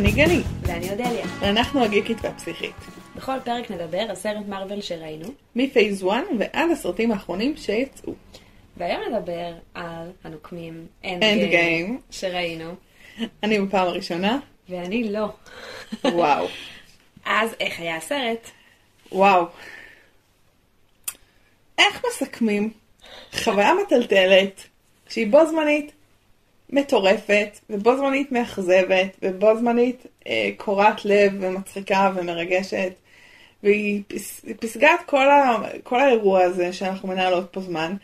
[0.00, 1.26] אני גלי, ואני אודליה.
[1.40, 2.74] ואנחנו הגיקית והפסיכית.
[3.16, 8.12] בכל פרק נדבר על סרט מארוול שראינו, מ phase 1 ועד הסרטים האחרונים שיצאו.
[8.76, 12.00] והיום נדבר על הנוקמים Endgame.
[12.10, 12.74] שראינו,
[13.42, 15.28] אני בפעם הראשונה, ואני לא.
[16.04, 16.46] וואו,
[17.24, 18.50] אז איך היה הסרט?
[19.12, 19.46] וואו.
[21.78, 22.70] איך מסכמים
[23.32, 24.60] חוויה מטלטלת
[25.08, 25.92] שהיא בו זמנית
[26.72, 32.92] מטורפת ובו זמנית מאכזבת ובו זמנית אה, קורעת לב ומצחיקה ומרגשת.
[33.62, 37.94] והיא פס, פסגה את כל, ה, כל האירוע הזה שאנחנו מנהלות פה זמן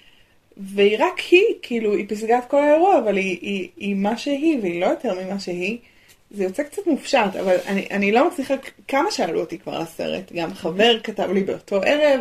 [0.56, 4.58] והיא רק היא, כאילו היא פסגה את כל האירוע אבל היא, היא, היא מה שהיא
[4.62, 5.78] והיא לא יותר ממה שהיא.
[6.30, 8.54] זה יוצא קצת מופשט, אבל אני, אני לא מצליחה,
[8.88, 12.20] כמה שאלו אותי כבר לסרט, גם חבר כתב לי באותו ערב,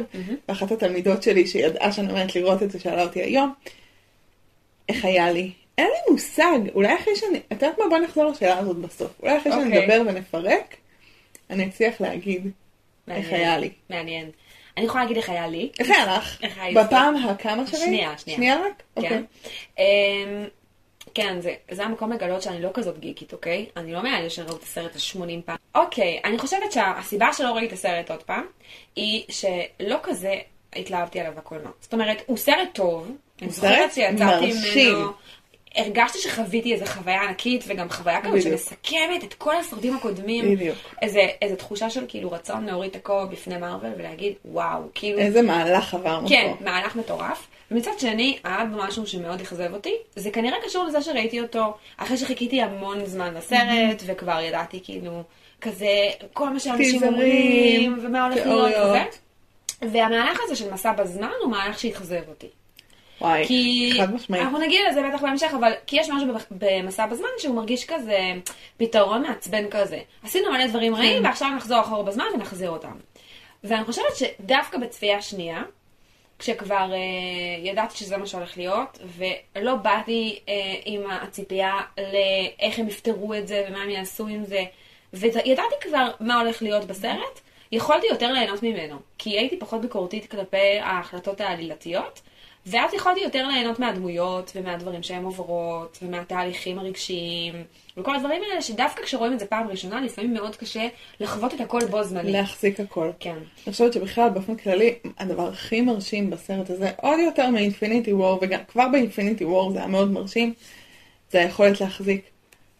[0.49, 3.53] ואחת התלמידות שלי שידעה שאני עומדת לראות את זה, שאלה אותי היום,
[4.89, 5.51] איך היה לי?
[5.77, 7.85] אין לי מושג, אולי אחרי שאני, את יודעת מה?
[7.89, 9.11] בוא נחזור לשאלה הזאת בסוף.
[9.23, 9.95] אולי אחרי שאני אוקיי.
[9.95, 10.75] אדבר ונפרק,
[11.49, 13.33] אני אצליח להגיד איך מעניין.
[13.33, 13.69] היה לי.
[13.89, 14.31] מעניין.
[14.77, 15.69] אני יכולה להגיד איך היה לי.
[15.79, 16.43] איך היה לך?
[16.43, 17.79] איך היה בפעם הכמה שלי?
[17.79, 18.37] שנייה, שנייה.
[18.37, 18.83] שנייה רק?
[18.97, 19.09] אוקיי.
[19.09, 19.23] כן.
[19.79, 20.45] אמ,
[21.13, 23.65] כן, זה, זה המקום לגלות שאני לא כזאת גיקית, אוקיי?
[23.77, 25.57] אני לא מאלה שראו את הסרט ה-80 פעם.
[25.75, 28.43] אוקיי, אני חושבת שהסיבה שלא ראיתי את הסרט עוד פעם,
[28.95, 30.33] היא שלא כזה
[30.75, 31.71] התלהבתי עליו בקולנוע.
[31.81, 34.95] זאת אומרת, הוא סרט טוב, אני סרט זוכרת שיצאתי מרשים.
[34.95, 35.11] ממנו,
[35.75, 38.41] הרגשתי שחוויתי איזו חוויה ענקית, וגם חוויה כזאת.
[38.41, 40.55] שמסכמת את כל הסרטים הקודמים.
[40.55, 40.77] בדיוק.
[41.01, 45.19] איזה, איזה תחושה של כאילו רצון להוריד את הכובע בפני מארוול ולהגיד, וואו, כאילו...
[45.19, 46.65] איזה מהלך עברנו כן, פה.
[46.65, 47.47] מהלך מטורף.
[47.71, 49.93] ומצד שני, היה בו משהו שמאוד אכזב אותי.
[50.15, 55.23] זה כנראה קשור לזה שראיתי אותו אחרי שחיכיתי המון זמן לסרט, וכבר ידעתי כאילו,
[55.61, 58.73] כזה, כל מה שאנשים אומרים, ומה הולך להיות.
[58.75, 59.03] כזה.
[59.81, 62.47] והמהלך הזה של מסע בזמן הוא מהלך שאכזב אותי.
[63.21, 64.43] וואי, כי חד משמעית.
[64.43, 68.19] אנחנו נגיע לזה בטח בהמשך, אבל כי יש משהו במסע בזמן שהוא מרגיש כזה
[68.77, 69.99] פתרון מעצבן כזה.
[70.23, 71.01] עשינו מלא דברים כן.
[71.01, 72.97] רעים, ועכשיו נחזור אחורה בזמן ונחזיר אותם.
[73.63, 75.63] ואני חושבת שדווקא בצפייה שנייה,
[76.39, 80.53] כשכבר אה, ידעתי שזה מה שהולך להיות, ולא באתי אה,
[80.85, 84.63] עם הציפייה לאיך הם יפתרו את זה ומה הם יעשו עם זה,
[85.13, 87.39] וידעתי כבר מה הולך להיות בסרט,
[87.71, 92.21] יכולתי יותר ליהנות ממנו, כי הייתי פחות ביקורתית כלפי ההחלטות העלילתיות,
[92.65, 97.53] ואז יכולתי יותר ליהנות מהדמויות ומהדברים שהן עוברות, ומהתהליכים הרגשיים,
[97.97, 100.87] וכל הדברים האלה שדווקא כשרואים את זה פעם ראשונה, לפעמים מאוד קשה
[101.19, 102.33] לחוות את הכל בו זמנית.
[102.33, 103.09] להחזיק הכל.
[103.19, 103.35] כן.
[103.65, 108.59] אני חושבת שבכלל באופן כללי הדבר הכי מרשים בסרט הזה עוד יותר מאינפיניטי וור וגם
[108.67, 110.53] כבר באינפיניטי וור זה היה מאוד מרשים
[111.31, 112.29] זה היכולת להחזיק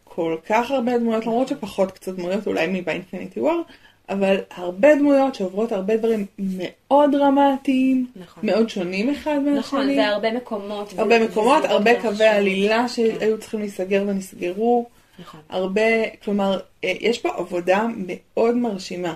[0.04, 3.62] כל כך הרבה דמויות למרות שפחות קצת דמויות אולי מבאינפיניטי וור
[4.10, 8.46] אבל הרבה דמויות שעוברות הרבה דברים מאוד דרמטיים נכון.
[8.46, 10.94] מאוד שונים אחד מהשני נכון, והרבה מקומות.
[10.94, 12.02] ו- הרבה מקומות הרבה.
[12.02, 12.88] קווי עלילה כן.
[12.88, 14.86] שהיו צריכים להיסגר ונסגרו
[15.20, 15.40] נכון.
[15.50, 19.14] הרבה, כלומר, אה, יש פה עבודה מאוד מרשימה.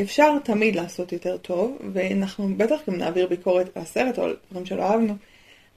[0.00, 4.66] אפשר תמיד לעשות יותר טוב, ואנחנו בטח גם נעביר ביקורת על הסרט או על דברים
[4.66, 5.14] שלא אהבנו,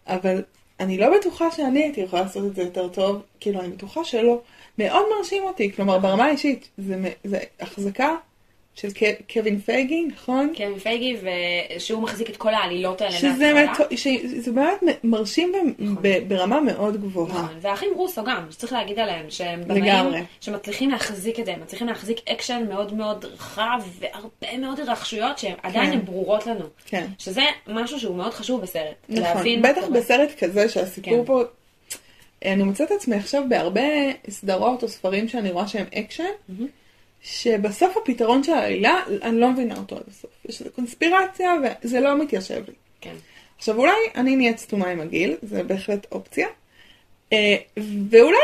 [0.08, 0.42] אבל
[0.80, 4.42] אני לא בטוחה שאני הייתי יכולה לעשות את זה יותר טוב, כאילו אני בטוחה שלא.
[4.78, 8.16] מאוד מרשים אותי, כלומר ברמה האישית, זה, זה החזקה
[8.76, 8.88] של
[9.34, 10.54] קווין פייגי, נכון?
[10.56, 11.18] כן, פייגי,
[11.78, 13.86] ושהוא מחזיק את כל העלילות האלה שזה מההתחלה.
[13.86, 17.30] מטו- שזה באמת מרשים ב- ב- ברמה מאוד גבוהה.
[17.44, 19.62] נכון, והאחים רוסו גם, שצריך להגיד עליהם, שהם.
[19.68, 25.38] במאים שמצליחים להחזיק את זה, הם מצליחים להחזיק אקשן מאוד מאוד רחב, והרבה מאוד התרחשויות
[25.38, 26.66] שהן עדיין הן ברורות לנו.
[26.86, 27.06] כן.
[27.20, 28.96] שזה משהו שהוא מאוד חשוב בסרט.
[29.10, 29.88] נכון, בטח.
[29.94, 31.26] בסרט כזה שהסיפור כן.
[31.26, 31.42] פה,
[32.46, 33.82] אני מוצאת את עצמי עכשיו בהרבה
[34.30, 36.24] סדרות או ספרים שאני רואה שהם אקשן,
[37.24, 40.32] שבסוף הפתרון של העלילה, אני לא מבינה אותו עד הסוף.
[40.50, 41.54] יש איזו קונספירציה
[41.84, 42.74] וזה לא מתיישב לי.
[43.02, 43.16] כן.
[43.58, 46.48] עכשיו אולי אני נהיית סתומה עם הגיל, זה בהחלט אופציה,
[47.34, 47.56] אה,
[48.10, 48.38] ואולי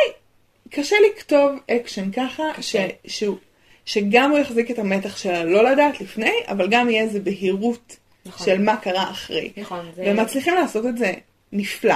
[0.69, 2.75] קשה לכתוב אקשן ככה, ש.
[3.07, 3.37] שהוא,
[3.85, 8.45] שגם הוא יחזיק את המתח של הלא לדעת לפני, אבל גם יהיה איזה בהירות נכון.
[8.45, 9.51] של מה קרה אחרי.
[9.57, 10.01] נכון, זה...
[10.01, 11.13] והם מצליחים לעשות את זה
[11.51, 11.95] נפלא.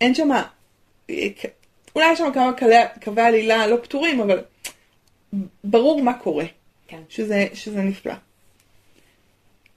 [0.00, 0.30] אין שם,
[1.96, 2.52] אולי יש שם כמה
[3.04, 4.40] קווי עלילה לא פתורים, אבל
[5.64, 6.44] ברור מה קורה,
[6.88, 7.00] כן.
[7.08, 8.14] שזה, שזה נפלא.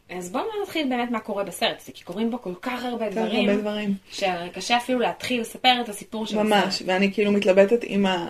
[0.10, 3.12] אז בואו נתחיל באמת מה קורה בסרט, זה כי קוראים בו כל כך הרבה כך
[3.12, 3.94] דברים, הרבה דברים.
[4.12, 6.88] שקשה אפילו להתחיל לספר את הסיפור של ממש, הסרט.
[6.88, 8.30] ואני כאילו מתלבטת אם ה-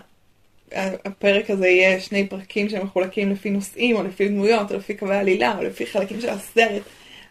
[1.05, 5.57] הפרק הזה יהיה שני פרקים שמחולקים לפי נושאים, או לפי דמויות, או לפי קווי עלילה,
[5.57, 6.81] או לפי חלקים של הסרט.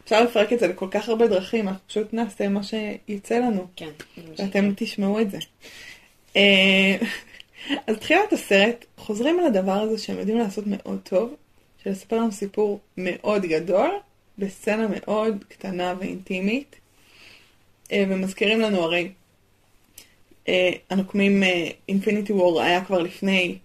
[0.04, 3.66] אפשר לפרק את זה לכל כך הרבה דרכים, אנחנו פשוט נעשה מה שיצא לנו.
[3.76, 3.90] כן.
[4.38, 5.38] ואתם תשמעו את זה.
[7.70, 11.34] אה, אז תחילת הסרט, חוזרים על הדבר הזה שהם יודעים לעשות מאוד טוב,
[11.82, 13.90] של לספר לנו סיפור מאוד גדול,
[14.38, 16.76] בסצנה מאוד קטנה ואינטימית,
[17.92, 19.10] אה, ומזכירים לנו הרי,
[20.48, 21.42] אה, הנוקמים
[21.88, 23.58] אינפיניטי וור היה כבר לפני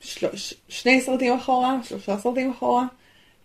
[0.00, 0.26] של...
[0.68, 2.84] שני סרטים אחורה, שלושה סרטים אחורה.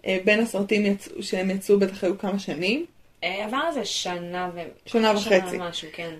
[0.05, 2.85] אה, בין הסרטים יצאו, שהם יצאו בטח היו כמה שנים.
[3.23, 4.59] אה, עבר איזה שנה ו...
[4.85, 5.29] שנה וחצי.
[5.51, 6.15] שנה משהו, כן.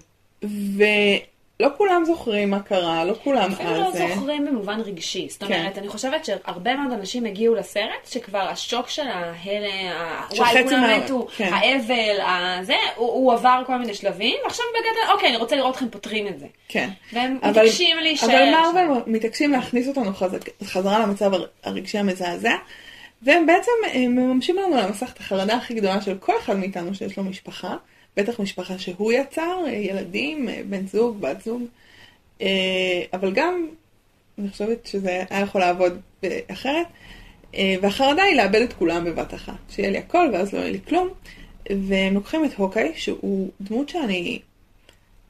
[1.62, 4.08] ולא כולם זוכרים מה קרה, לא כולם אפילו לא על זה.
[4.16, 5.28] זוכרים במובן רגשי.
[5.30, 5.60] זאת כן.
[5.60, 9.92] אומרת, אני חושבת שהרבה מאוד אנשים הגיעו לסרט, שכבר השוק של ההלם,
[10.38, 11.54] וואי, כולם מתו, כן.
[11.54, 15.90] האבל, הזה, הוא הוא עבר כל מיני שלבים, ועכשיו בגדול, אוקיי, אני רוצה לראות אתכם
[15.90, 16.46] פותרים את זה.
[16.68, 16.90] כן.
[17.14, 18.28] והם אבל- מתעקשים להישאר.
[18.28, 18.52] אבל שם.
[18.76, 22.54] מארוול מתעקשים להכניס אותנו חזק, חזרה למצב הר- הרגשי המזעזע,
[23.22, 26.96] והם בעצם אה, מממשים לנו על המסך את החרדה הכי גדולה של כל אחד מאיתנו
[26.96, 27.76] שיש לו משפחה,
[28.18, 31.64] בטח משפחה שהוא יצר, אה, ילדים, אה, בן זוג, בת זוג,
[32.42, 33.68] אה, אבל גם,
[34.40, 36.00] אני חושבת שזה היה יכול לעבוד
[36.52, 36.88] אחרת,
[37.82, 41.10] והחרדה היא לאבד את כולם בבת אחת, שיהיה לי הכל ואז לא יהיה לי כלום,
[41.88, 44.40] והם לוקחים את הוקאי, שהוא דמות שאני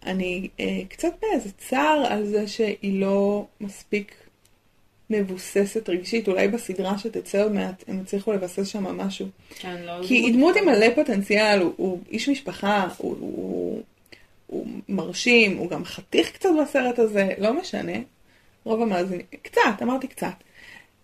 [0.05, 0.47] אני
[0.89, 4.15] קצת באיזה צער על זה שהיא לא מספיק
[5.11, 9.27] מבוססת רגשית, אולי בסדרה שתצא עוד מעט הם יצליחו לבסס שם משהו.
[9.59, 13.81] כן, לא, כי היא דמות עם מלא פוטנציאל, הוא, הוא איש משפחה, הוא, הוא,
[14.47, 17.97] הוא מרשים, הוא גם חתיך קצת בסרט הזה, לא משנה.
[18.63, 20.33] רוב המאזינים, קצת, אמרתי קצת.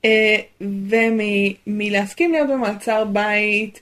[0.05, 0.37] אה,
[1.67, 3.81] ומלהסכים להיות במעצר בית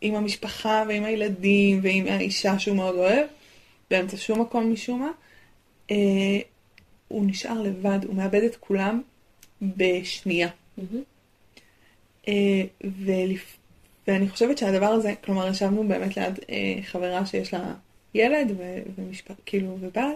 [0.00, 3.26] עם המשפחה ועם הילדים ועם האישה שהוא מאוד אוהב,
[3.90, 5.10] באמצע שום מקום משום מה,
[5.90, 5.96] אה,
[7.08, 9.02] הוא נשאר לבד, הוא מאבד את כולם
[9.62, 10.48] בשנייה.
[12.28, 13.56] אה, ולפ...
[14.08, 17.74] ואני חושבת שהדבר הזה, כלומר, ישבנו באמת ליד אה, חברה שיש לה
[18.14, 18.78] ילד ו...
[18.98, 19.30] ומשפ...
[19.46, 20.12] כאילו, ובעל,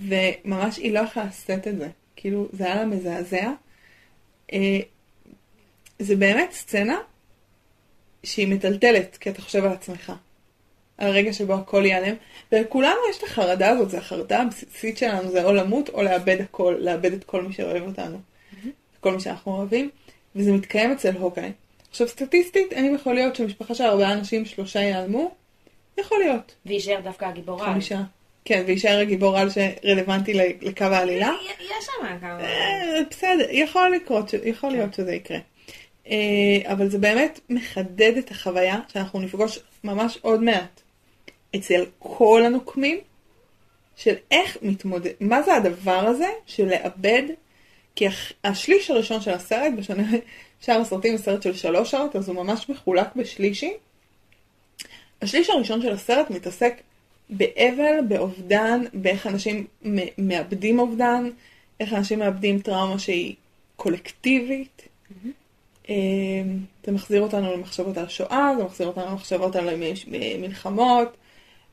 [0.00, 1.88] וממש היא לא יכלה לשאת את זה.
[2.16, 3.50] כאילו, זה היה לה מזעזע.
[4.52, 4.80] אה,
[5.98, 6.98] זה באמת סצנה
[8.24, 10.12] שהיא מטלטלת, כי אתה חושב על עצמך.
[10.98, 12.14] על הרגע שבו הכל ייעלם.
[12.52, 16.76] ולכולנו יש את החרדה הזאת, זו החרדה הבסיסית שלנו, זה או למות או לאבד הכל,
[16.78, 18.18] לאבד את כל מי שאוהב אותנו.
[19.00, 19.90] כל מי שאנחנו אוהבים,
[20.36, 21.52] וזה מתקיים אצל הוקאי.
[21.90, 25.30] עכשיו סטטיסטית, האם יכול להיות שמשפחה של ארבעה אנשים, שלושה ייעלמו?
[25.98, 26.54] יכול להיות.
[26.66, 27.72] ויישאר דווקא הגיבורה.
[27.72, 28.00] חמישה.
[28.44, 31.30] כן, ויישאר הגיבור על שרלוונטי לקו העלילה.
[31.60, 32.40] יש שם כמה...
[32.40, 35.38] אה, בסדר, יכול לקרות, יכול להיות שזה יקרה.
[36.06, 36.16] אה,
[36.64, 40.80] אבל זה באמת מחדד את החוויה שאנחנו נפגוש ממש עוד מעט
[41.56, 42.98] אצל כל הנוקמים,
[43.96, 47.22] של איך מתמודד, מה זה הדבר הזה של לאבד,
[48.00, 48.06] כי
[48.44, 50.02] השליש הראשון של הסרט, בשונה
[50.62, 53.72] משאר הסרטים, סרט של שלוש שעות, אז הוא ממש מחולק בשלישים.
[55.22, 56.80] השליש הראשון של הסרט מתעסק
[57.30, 59.66] באבל, באובדן, באיך אנשים
[60.18, 61.30] מאבדים אובדן,
[61.80, 63.34] איך אנשים מאבדים טראומה שהיא
[63.76, 64.88] קולקטיבית.
[65.88, 65.94] אה,
[66.84, 69.68] זה מחזיר אותנו למחשבות על השואה, זה מחזיר אותנו למחשבות על
[70.38, 71.16] מלחמות,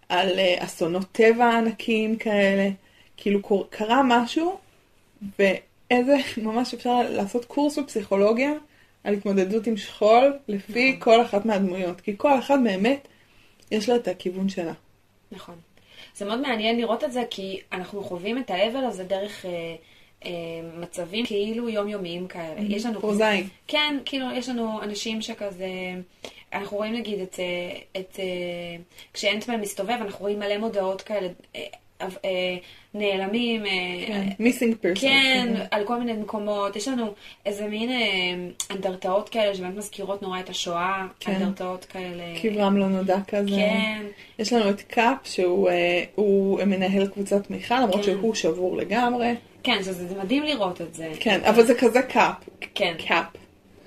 [0.09, 2.69] על אה, אסונות טבע ענקיים כאלה.
[3.17, 4.57] כאילו קרה משהו,
[5.91, 8.51] ואיזה, ממש אפשר לעשות קורס בפסיכולוגיה
[9.03, 10.99] על התמודדות עם שכול, לפי נכון.
[10.99, 12.01] כל אחת מהדמויות.
[12.01, 13.07] כי כל אחת באמת,
[13.71, 14.73] יש לה את הכיוון שלה.
[15.31, 15.55] נכון.
[16.15, 19.75] זה מאוד מעניין לראות את זה, כי אנחנו חווים את האבל הזה דרך אה,
[20.25, 20.31] אה,
[20.79, 22.59] מצבים כאילו יומיומיים כאלה.
[22.59, 22.99] יש לנו...
[22.99, 23.47] פרוזאיים.
[23.67, 25.67] כן, כאילו, יש לנו אנשים שכזה...
[26.53, 27.39] אנחנו רואים נגיד את...
[27.39, 31.61] אה, את אה, כשאנטמן מסתובב, אנחנו רואים מלא מודעות כאלה, אה,
[32.93, 33.65] נעלמים.
[33.65, 33.71] אה,
[34.07, 35.09] כן, מיסינג פרסון.
[35.09, 36.75] כן, על כל מיני מקומות.
[36.75, 37.13] יש לנו
[37.45, 41.07] איזה מין אה, אנדרטאות כאלה שבאמת מזכירות נורא את השואה.
[41.19, 41.31] כן.
[41.35, 42.23] אנדרטאות כאלה.
[42.41, 43.49] קברם לא נודע כזה.
[43.49, 44.05] כן.
[44.39, 48.03] יש לנו את קאפ, שהוא אה, הוא מנהל קבוצת תמיכה, למרות כן.
[48.03, 49.35] שהוא שבור לגמרי.
[49.63, 51.11] כן, זה, זה מדהים לראות את זה.
[51.19, 52.35] כן, אבל זה כזה קאפ.
[52.75, 53.25] כן, קאפ.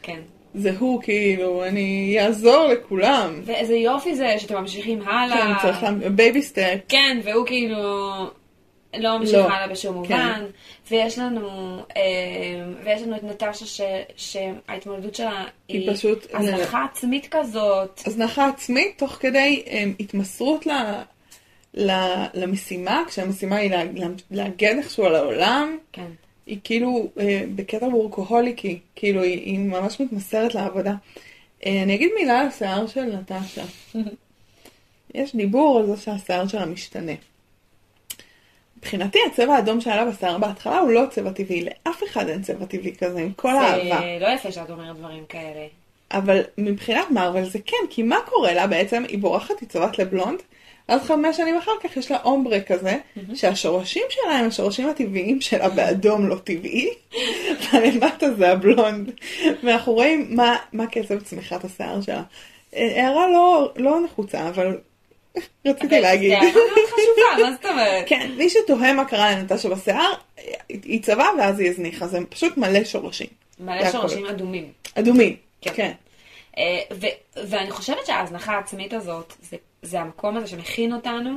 [0.03, 0.21] כן.
[0.55, 3.41] זה הוא כאילו, אני אעזור לכולם.
[3.45, 5.37] ואיזה יופי זה שאתם ממשיכים הלאה.
[5.37, 5.91] כן, צריך לה...
[6.09, 6.79] baby step.
[6.89, 7.77] כן, והוא כאילו
[8.99, 9.49] לא ממשיך לא.
[9.49, 10.15] הלאה בשום כן.
[10.17, 10.45] מובן.
[10.91, 11.49] ויש לנו,
[11.97, 12.03] אה,
[12.85, 13.81] ויש לנו את נטשה ש,
[14.17, 18.01] שההתמודדות שלה היא היא פשוט- הזנחה עצמית כזאת.
[18.07, 20.71] הזנחה עצמית תוך כדי הם, התמסרות ל,
[21.75, 21.91] ל,
[22.35, 23.83] למשימה, כשהמשימה היא לה,
[24.31, 25.77] להגן איכשהו על העולם.
[25.93, 26.07] כן.
[26.51, 30.95] היא כאילו אה, בקטע וורקוהוליקי, כאילו היא, היא ממש מתמסרת לעבודה.
[31.67, 33.65] אה, אני אגיד מילה על השיער של נטשה.
[35.15, 37.13] יש דיבור על זה שהשיער שלה משתנה.
[38.77, 42.67] מבחינתי הצבע האדום שהיה לה בשיער בהתחלה הוא לא צבע טבעי, לאף אחד אין צבע
[42.67, 44.01] טבעי כזה, עם כל האהבה.
[44.01, 45.67] זה לא יפה שאת אומרת דברים כאלה.
[46.11, 49.05] אבל מבחינת מארוול זה כן, כי מה קורה לה בעצם?
[49.09, 50.43] היא בורחת, היא צובעת לבלונד,
[50.91, 52.97] אז חמש שנים אחר כך יש לה אומברה כזה,
[53.35, 56.91] שהשורשים שלה הם השורשים הטבעיים שלה באדום לא טבעי,
[57.73, 59.11] ולמטה זה הבלונד.
[59.63, 62.23] ואנחנו רואים מה, מה קצב צמיחת השיער שלה.
[62.77, 64.79] אה, הערה לא, לא נחוצה, אבל
[65.67, 66.31] רציתי להגיד.
[66.31, 68.05] זה הערה מאוד חשובה, מה זאת אומרת?
[68.11, 70.13] כן, מי שתוהה מה קרה לנטשה בשיער,
[70.69, 73.29] היא צבעה ואז היא הזניחה, זה פשוט מלא שורשים.
[73.61, 73.93] מלא.
[73.93, 74.73] שורשים אדומים.
[74.95, 75.37] אדומים.
[75.61, 75.73] כן.
[75.75, 75.93] כן.
[76.59, 76.81] אה,
[77.37, 81.31] ואני חושבת שההזנחה העצמית הזאת, זה, זה המקום הזה שמכין אותנו,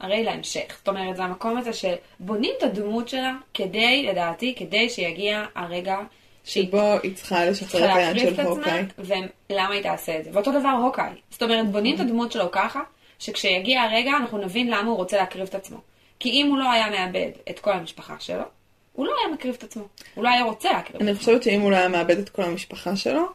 [0.00, 0.76] הרי להמשך.
[0.78, 5.98] זאת אומרת, זה המקום הזה שבונים את הדמות שלה כדי, לדעתי, כדי שיגיע הרגע
[6.44, 8.84] שבו היא צריכה לשחרר את היד של הוקאי.
[8.98, 10.30] ולמה היא תעשה את זה.
[10.32, 11.12] ואותו דבר הוקאי.
[11.30, 12.80] זאת אומרת, בונים את הדמות שלו ככה,
[13.18, 15.78] שכשיגיע הרגע אנחנו נבין למה הוא רוצה להקריב את עצמו.
[16.18, 18.44] כי אם הוא לא היה מאבד את כל המשפחה שלו,
[18.92, 19.84] הוא לא היה מקריב את עצמו.
[20.14, 21.20] הוא לא היה רוצה להקריב את אני עצמו.
[21.20, 23.26] חושבת שאם הוא לא היה מאבד את כל המשפחה שלו,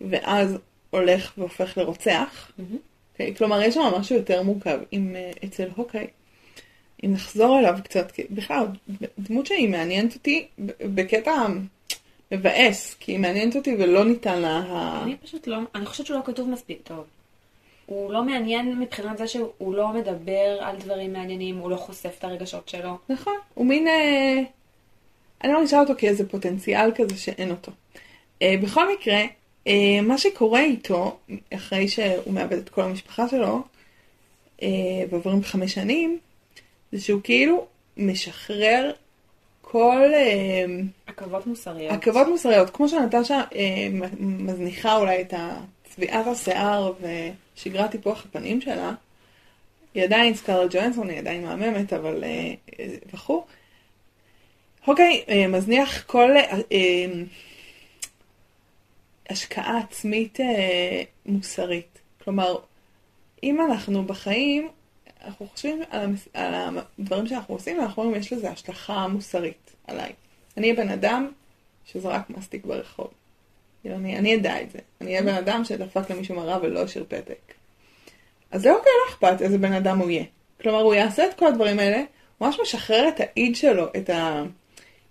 [0.00, 0.58] ואז
[0.90, 2.78] הולך והופך לרוצח, אוקיי?
[3.36, 6.06] כלומר יש שם משהו יותר מורכב עם, אה, אצל הוקאי.
[7.04, 8.66] אם נחזור אליו קצת, בכלל,
[9.18, 10.46] דמות שהיא מעניינת אותי
[10.80, 11.46] בקטע
[12.32, 14.62] מבאס, כי היא מעניינת אותי ולא ניתן לה...
[15.02, 17.04] אני פשוט לא, אני חושבת שהוא לא כתוב מספיק טוב.
[17.86, 22.24] הוא לא מעניין מבחינת זה שהוא לא מדבר על דברים מעניינים, הוא לא חושף את
[22.24, 22.98] הרגשות שלו.
[23.08, 23.88] נכון, הוא מין...
[23.88, 24.38] אה,
[25.44, 27.72] אני מרגישה אותו כאיזה פוטנציאל כזה שאין אותו.
[28.42, 29.20] אה, בכל מקרה,
[30.02, 31.18] מה שקורה איתו,
[31.54, 33.62] אחרי שהוא מאבד את כל המשפחה שלו,
[34.62, 34.68] אה,
[35.10, 36.18] ועוברים חמש שנים,
[36.92, 38.92] זה שהוא כאילו משחרר
[39.60, 40.64] כל אה,
[41.06, 41.92] עכבות מוסריות.
[41.92, 42.70] עכבות מוסריות.
[42.70, 43.88] כמו שנטשה אה,
[44.20, 45.34] מזניחה אולי את
[45.84, 48.92] צביעת השיער ושגרת טיפוח הפנים שלה,
[49.94, 53.44] היא עדיין סקארלט ג'ואנסון, היא עדיין מהממת, אבל אה, אה, וכו'.
[54.84, 57.06] הוקי אה, מזניח כל אה, אה,
[59.30, 61.98] השקעה עצמית אה, מוסרית.
[62.24, 62.56] כלומר,
[63.42, 64.68] אם אנחנו בחיים,
[65.24, 66.28] אנחנו חושבים על, המס...
[66.34, 70.12] על הדברים שאנחנו עושים, ואנחנו אומרים, יש לזה השלכה מוסרית עליי.
[70.56, 71.30] אני אהיה בן אדם
[71.84, 73.08] שזרק מסטיק ברחוב.
[73.82, 74.78] כאילו, אני, אני אדע את זה.
[75.00, 77.54] אני אהיה בן אדם שדפק למישהו מראה ולא השאיר פתק.
[78.50, 80.24] אז זה אוקיי, לא אכפת איזה בן אדם הוא יהיה.
[80.62, 82.02] כלומר, הוא יעשה את כל הדברים האלה,
[82.38, 84.10] הוא ממש משחרר את האיד שלו, את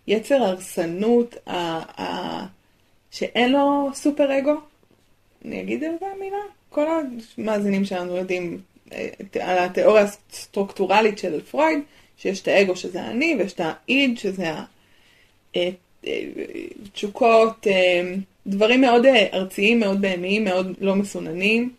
[0.07, 1.55] היצר הרסנות, ה...
[2.01, 2.58] ה...
[3.11, 4.55] שאין לו סופר אגו.
[5.45, 6.37] אני אגיד על זה מילה?
[6.69, 6.85] כל
[7.37, 8.61] המאזינים שלנו יודעים
[8.93, 9.09] אה,
[9.41, 11.79] על התיאוריה הסטרוקטורלית של פרויד,
[12.17, 14.65] שיש את האגו שזה אני, ויש את האיד שזה ה-
[15.55, 15.69] אה,
[16.07, 16.21] אה,
[18.47, 21.73] דברים מאוד ארציים, מאוד בהמיים, מאוד לא מסוננים,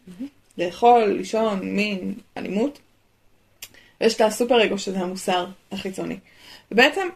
[0.58, 2.78] לאכול, לישון, מין, אלימות.
[4.00, 6.16] ויש את הסופר אגו שזה המוסר החיצוני.
[6.72, 7.08] ובעצם,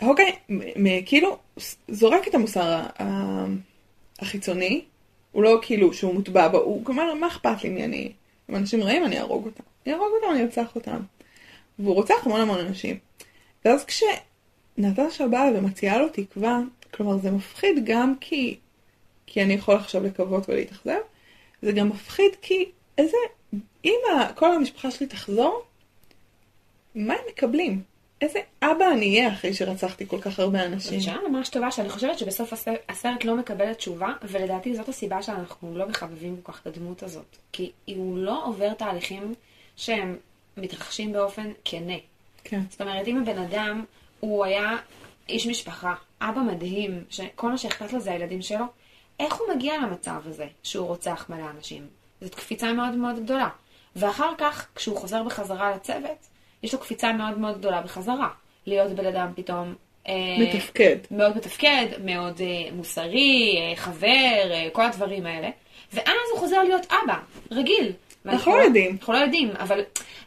[0.00, 1.38] הוקי מ- מ- כאילו
[1.88, 2.80] זורק את המוסר
[4.18, 4.84] החיצוני,
[5.32, 8.12] הוא לא כאילו שהוא מוטבע בו, הוא כלומר, מה אכפת לי מי אני?
[8.50, 9.62] אם אנשים רעים, אני אהרוג אותם.
[9.86, 11.00] אני אהרוג אותם, אני ארצח אותם.
[11.78, 12.98] והוא רוצח המון המון אנשים.
[13.64, 16.60] ואז כשנטשה באה ומציעה לו תקווה,
[16.94, 18.58] כלומר זה מפחיד גם כי,
[19.26, 20.98] כי אני יכול עכשיו לקוות ולהתאכזב,
[21.62, 23.16] זה גם מפחיד כי איזה,
[23.84, 23.98] אם
[24.34, 25.62] כל המשפחה שלי תחזור,
[26.94, 27.82] מה הם מקבלים?
[28.20, 31.00] איזה אבא אני אהיה אחרי שרצחתי כל כך הרבה אנשים?
[31.00, 35.22] זאת שאלה ממש טובה, שאני חושבת שבסוף הסרט, הסרט לא מקבל תשובה, ולדעתי זאת הסיבה
[35.22, 37.36] שאנחנו לא מחבבים כל כך את הדמות הזאת.
[37.52, 39.34] כי הוא לא עובר תהליכים
[39.76, 40.16] שהם
[40.56, 41.94] מתרחשים באופן כנה.
[42.44, 42.60] כן.
[42.70, 43.84] זאת אומרת, אם הבן אדם,
[44.20, 44.76] הוא היה
[45.28, 48.64] איש משפחה, אבא מדהים, שכל מה שאכפת לו זה הילדים שלו,
[49.20, 51.86] איך הוא מגיע למצב הזה שהוא רוצח מלא אנשים?
[52.20, 53.48] זאת קפיצה מאוד מאוד גדולה.
[53.96, 56.26] ואחר כך, כשהוא חוזר בחזרה לצוות,
[56.62, 58.28] יש לו קפיצה מאוד מאוד גדולה בחזרה.
[58.66, 59.74] להיות בן אדם פתאום...
[60.08, 60.96] אה, מתפקד.
[61.10, 65.48] מאוד מתפקד, מאוד אה, מוסרי, אה, חבר, כל הדברים האלה.
[65.92, 67.18] ואז הוא חוזר להיות אבא,
[67.50, 67.92] רגיל.
[68.26, 68.96] אנחנו לא יודעים.
[69.00, 69.80] אנחנו לא יודעים, אבל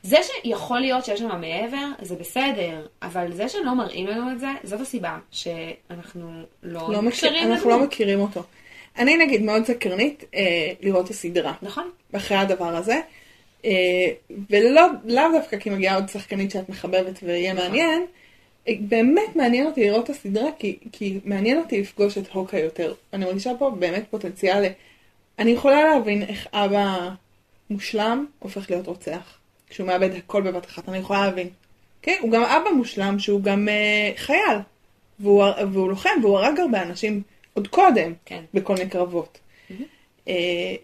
[0.04, 4.48] זה שיכול להיות שיש שם מעבר, זה בסדר, אבל זה שלא מראים לנו את זה,
[4.64, 6.32] זאת הסיבה שאנחנו
[6.64, 7.84] לא, לא מכיר, נקשרים אנחנו לא.
[7.84, 8.44] מכירים אותו.
[8.98, 11.54] אני נגיד מאוד סקרנית אה, לראות את הסדרה.
[11.62, 11.90] נכון?
[12.16, 13.00] אחרי הדבר הזה.
[13.66, 14.12] אה,
[14.50, 17.68] ולא, לאו דווקא כי מגיעה עוד שחקנית שאת מחבבת ויהיה נכון.
[17.68, 18.06] מעניין.
[18.68, 22.94] אה, באמת מעניין אותי לראות את הסדרה, כי, כי מעניין אותי לפגוש את הוקה יותר.
[23.14, 24.66] אני מרגישה פה באמת פוטנציאל.
[25.40, 27.10] אני יכולה להבין איך אבא
[27.70, 29.38] מושלם הופך להיות רוצח.
[29.70, 31.50] כשהוא מאבד הכל בבת אחת, אני יכולה להבין.
[32.02, 34.58] כן, הוא גם אבא מושלם שהוא גם אה, חייל.
[35.20, 37.22] והוא, והוא לוחם, והוא הרג הרבה אנשים
[37.54, 38.44] עוד קודם, כן.
[38.54, 39.40] בכל מיני קרבות.
[40.28, 40.76] אה,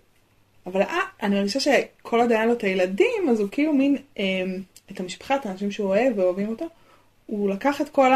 [0.68, 4.24] אבל אה, אני מרגישה שכל עוד היה לו את הילדים, אז הוא כאילו מין, אה,
[4.92, 6.66] את המשפחה, את האנשים שהוא אוהב ואוהבים אותו,
[7.26, 8.12] הוא לקח את כל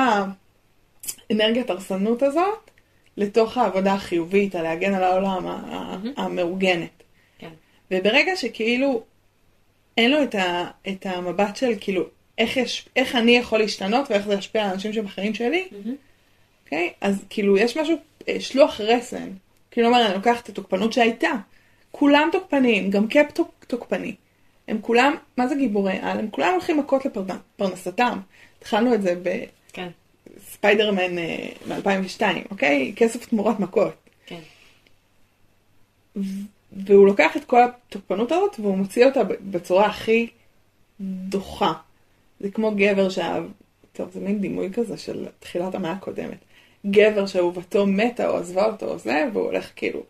[1.29, 2.72] האנרגיית הרסנות הזאת
[3.17, 7.03] לתוך העבודה החיובית, על להגן על העולם ה- המאורגנת.
[7.39, 7.50] כן.
[7.91, 9.03] וברגע שכאילו
[9.98, 12.03] אין לו את, ה, את המבט של כאילו
[12.38, 15.67] איך, יש, איך אני יכול להשתנות ואיך זה ישפיע על האנשים שבחיים שלי,
[16.65, 16.93] אוקיי?
[17.01, 17.96] אז כאילו יש משהו,
[18.29, 19.29] אה, שלוח רסן.
[19.72, 21.31] כאילו אומר, אני לוקחת את התוקפנות שהייתה.
[21.91, 24.15] כולם תוקפניים, גם קאפ תוק- תוקפני.
[24.67, 26.19] הם כולם, מה זה גיבורי על?
[26.19, 28.19] הם כולם הולכים מכות לפרנסתם.
[28.57, 29.15] התחלנו את זה
[29.74, 29.88] כן,
[30.38, 32.21] בספיידרמן אה, מ-2002,
[32.51, 32.93] אוקיי?
[32.95, 33.93] כסף תמורת מכות.
[34.25, 34.39] כן.
[36.71, 40.27] והוא לוקח את כל התוקפנות הזאת והוא מוציא אותה בצורה הכי
[41.01, 41.74] דוחה.
[42.39, 43.43] זה כמו גבר שאהב,
[43.93, 46.38] טוב, זה מין דימוי כזה של תחילת המאה הקודמת.
[46.86, 50.03] גבר שאהובתו מתה או עזבה אותו או זה, והוא הולך כאילו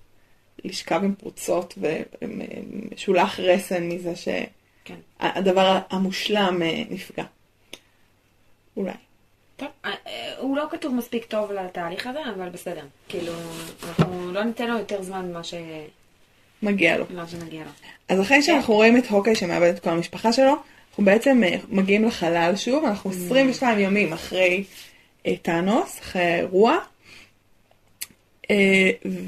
[0.63, 4.13] לשכב עם פרוצות ומשולח רסן מזה
[4.85, 4.95] כן.
[5.21, 7.23] שהדבר המושלם אה, נפגע.
[8.77, 8.91] אולי.
[9.57, 12.85] טוב, אה, אה, הוא לא כתוב מספיק טוב לתהליך הזה, אבל בסדר.
[13.09, 13.33] כאילו,
[13.87, 15.53] אנחנו לא ניתן לו יותר זמן ממה ש-
[16.63, 17.05] מגיע לו.
[17.09, 17.71] ממה שמגיע לו.
[18.09, 20.55] אז אחרי שאנחנו רואים את הוקאי שמאבד את כל המשפחה שלו,
[20.89, 24.63] אנחנו בעצם מגיעים לחלל שוב, אנחנו 22 ימים אחרי
[25.41, 26.45] טאנוס, אחרי אה,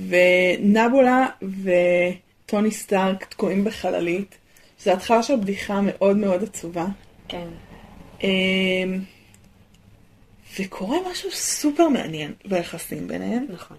[0.10, 4.38] ונבולה וטוני סטארק תקועים בחללית,
[4.79, 6.86] שזו התחלה של בדיחה מאוד מאוד עצובה.
[7.27, 7.48] כן.
[8.24, 8.29] אה,
[10.60, 13.46] וקורה משהו סופר מעניין ביחסים ביניהם.
[13.50, 13.77] נכון.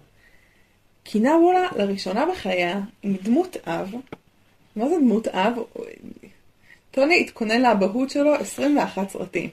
[1.05, 3.91] כי נבולה לראשונה בחייה עם דמות אב,
[4.75, 5.53] מה זה דמות אב?
[6.91, 9.49] טוני התכונן לאבהות שלו 21 סרטים.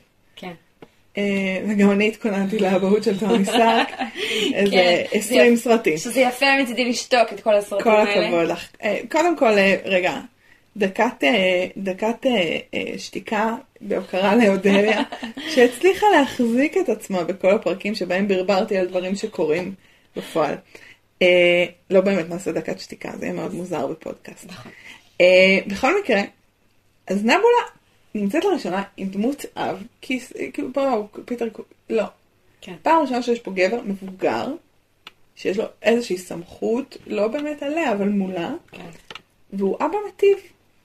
[1.15, 1.21] כן.
[1.21, 3.89] אה, וגם אני התכוננתי לאבהות של טוני סארק,
[4.55, 5.97] איזה כן, 20 זה- סרטים.
[5.97, 8.27] שזה יפה מצידי לשתוק את כל הסרטים כל האלה.
[8.27, 8.69] הכבוד לך.
[8.83, 10.21] אה, קודם כל, אה, רגע,
[10.77, 11.25] דקת,
[11.77, 12.27] דקת
[12.99, 15.03] שתיקה בהוקרה לאודליה,
[15.55, 19.75] שהצליחה להחזיק את עצמה בכל הפרקים שבהם ברברתי על דברים שקורים
[20.17, 20.55] בפועל.
[21.91, 24.47] לא באמת נעשה דקת שתיקה, זה יהיה מאוד מוזר בפודקאסט.
[24.49, 24.73] נכון.
[25.67, 26.21] בכל מקרה,
[27.09, 27.63] אז נבולה
[28.15, 30.21] נמצאת לראשונה עם דמות אב, כי
[30.53, 31.49] כאילו בואו, פיטר,
[31.91, 32.05] לא.
[32.61, 32.75] כן.
[32.83, 34.55] פעם ראשונה שיש פה גבר מבוגר,
[35.37, 38.91] שיש לו איזושהי סמכות, לא באמת עליה, אבל מולה, כן.
[39.53, 40.37] והוא אבא מטיב.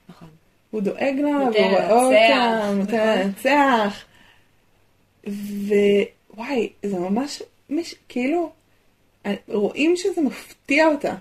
[0.09, 0.27] נכון.
[0.71, 2.97] הוא דואג לה, והוא רואה אותה, הוא נותן נכון.
[2.97, 4.05] לה לנצח.
[6.33, 7.95] ווואי, זה ממש, מש...
[8.09, 8.51] כאילו,
[9.47, 11.15] רואים שזה מפתיע אותה.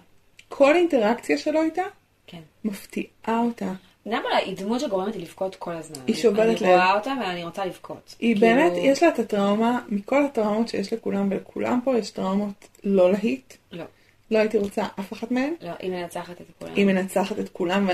[0.48, 1.82] כל אינטראקציה שלו איתה,
[2.26, 2.40] כן.
[2.64, 3.72] מפתיעה אותה.
[4.06, 5.98] נבולה היא דמות שגורמת לי לבכות כל הזמן.
[6.06, 6.62] היא שוברת אני לב.
[6.74, 8.14] רואה אותה ואני רוצה לבכות.
[8.18, 12.68] היא כאילו, באמת, יש לה את הטראומה, מכל הטראומות שיש לכולם, ולכולם פה יש טראומות
[12.84, 13.54] לא להיט.
[13.72, 13.84] לא,
[14.30, 15.52] לא הייתי רוצה אף אחת מהן.
[15.60, 16.72] לא, היא מנצחת את כולם.
[16.74, 17.88] היא מנצחת את כולם,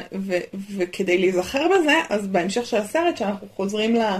[0.77, 4.18] וכדי להיזכר בזה, אז בהמשך של הסרט, שאנחנו חוזרים ל-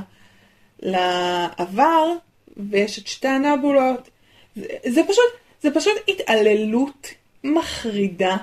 [0.83, 2.13] לעבר,
[2.57, 4.09] ויש את שתי הנבולות,
[4.57, 5.25] זה, זה פשוט,
[5.63, 7.09] זה פשוט התעללות
[7.45, 8.37] מחרידה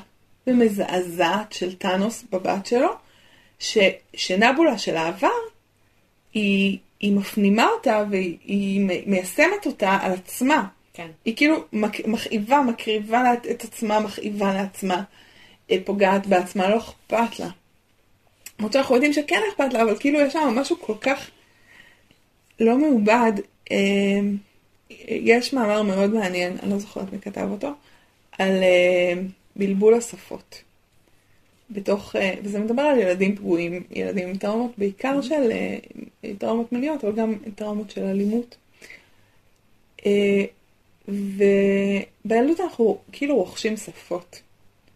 [0.48, 2.90] ומזעזעת של טאנוס בבת שלו,
[3.60, 3.78] ש,
[4.14, 5.28] שנבולה של העבר,
[6.34, 10.68] היא, היא מפנימה אותה והיא היא מיישמת אותה על עצמה.
[10.94, 11.08] כן.
[11.26, 15.04] היא כאילו מק- מכאיבה, מקריבה לה את- את עצמה, מכאיבה לעצמה,
[15.72, 17.50] אה, פוגעת בעצמה, לא אכפת לה.
[18.60, 21.30] למרות שאנחנו יודעים שכן אכפת לה, אבל כאילו יש שם משהו כל כך
[22.60, 23.32] לא מעובד.
[23.72, 23.78] אה,
[25.10, 27.72] יש מאמר מאוד מעניין, אני לא זוכרת מי כתב אותו,
[28.38, 29.14] על אה,
[29.56, 30.62] בלבול השפות.
[31.72, 35.78] בתוך, אה, וזה מדבר על ילדים פגועים, ילדים עם טראומות, בעיקר של אה,
[36.38, 38.58] טראומות מיניות, אבל גם טראומות של אלימות.
[40.06, 40.46] אה,
[41.08, 44.42] ובילדות אנחנו כאילו רוכשים שפות,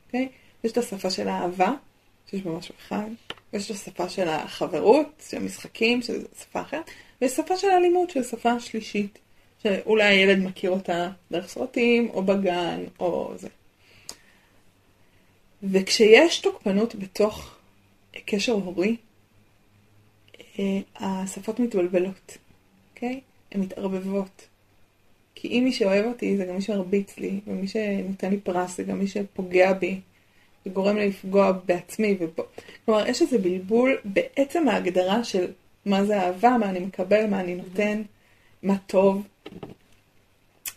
[0.06, 0.30] אוקיי?
[0.64, 1.72] יש את השפה של האהבה,
[2.30, 3.08] שיש בה משהו אחד,
[3.54, 6.90] ויש את השפה של החברות, של המשחקים, שזו שפה אחרת,
[7.22, 9.20] ויש שפה של האלימות, של שפה שלישית,
[9.64, 13.48] שאולי הילד מכיר אותה דרך סרטים, או בגן, או זה.
[15.72, 17.56] וכשיש תוקפנות בתוך
[18.26, 18.96] קשר הורי,
[20.60, 22.38] אה, השפות מתבלבלות,
[22.94, 23.22] אוקיי?
[23.52, 24.48] הן מתערבבות.
[25.36, 28.84] כי אם מי שאוהב אותי זה גם מי שמרביץ לי, ומי שנותן לי פרס זה
[28.84, 30.00] גם מי שפוגע בי,
[30.66, 32.18] וגורם לי לפגוע בעצמי.
[32.20, 32.44] ובו...
[32.86, 35.52] כלומר, יש איזה בלבול בעצם ההגדרה של
[35.86, 38.02] מה זה אהבה, מה אני מקבל, מה אני נותן,
[38.64, 39.24] מה טוב.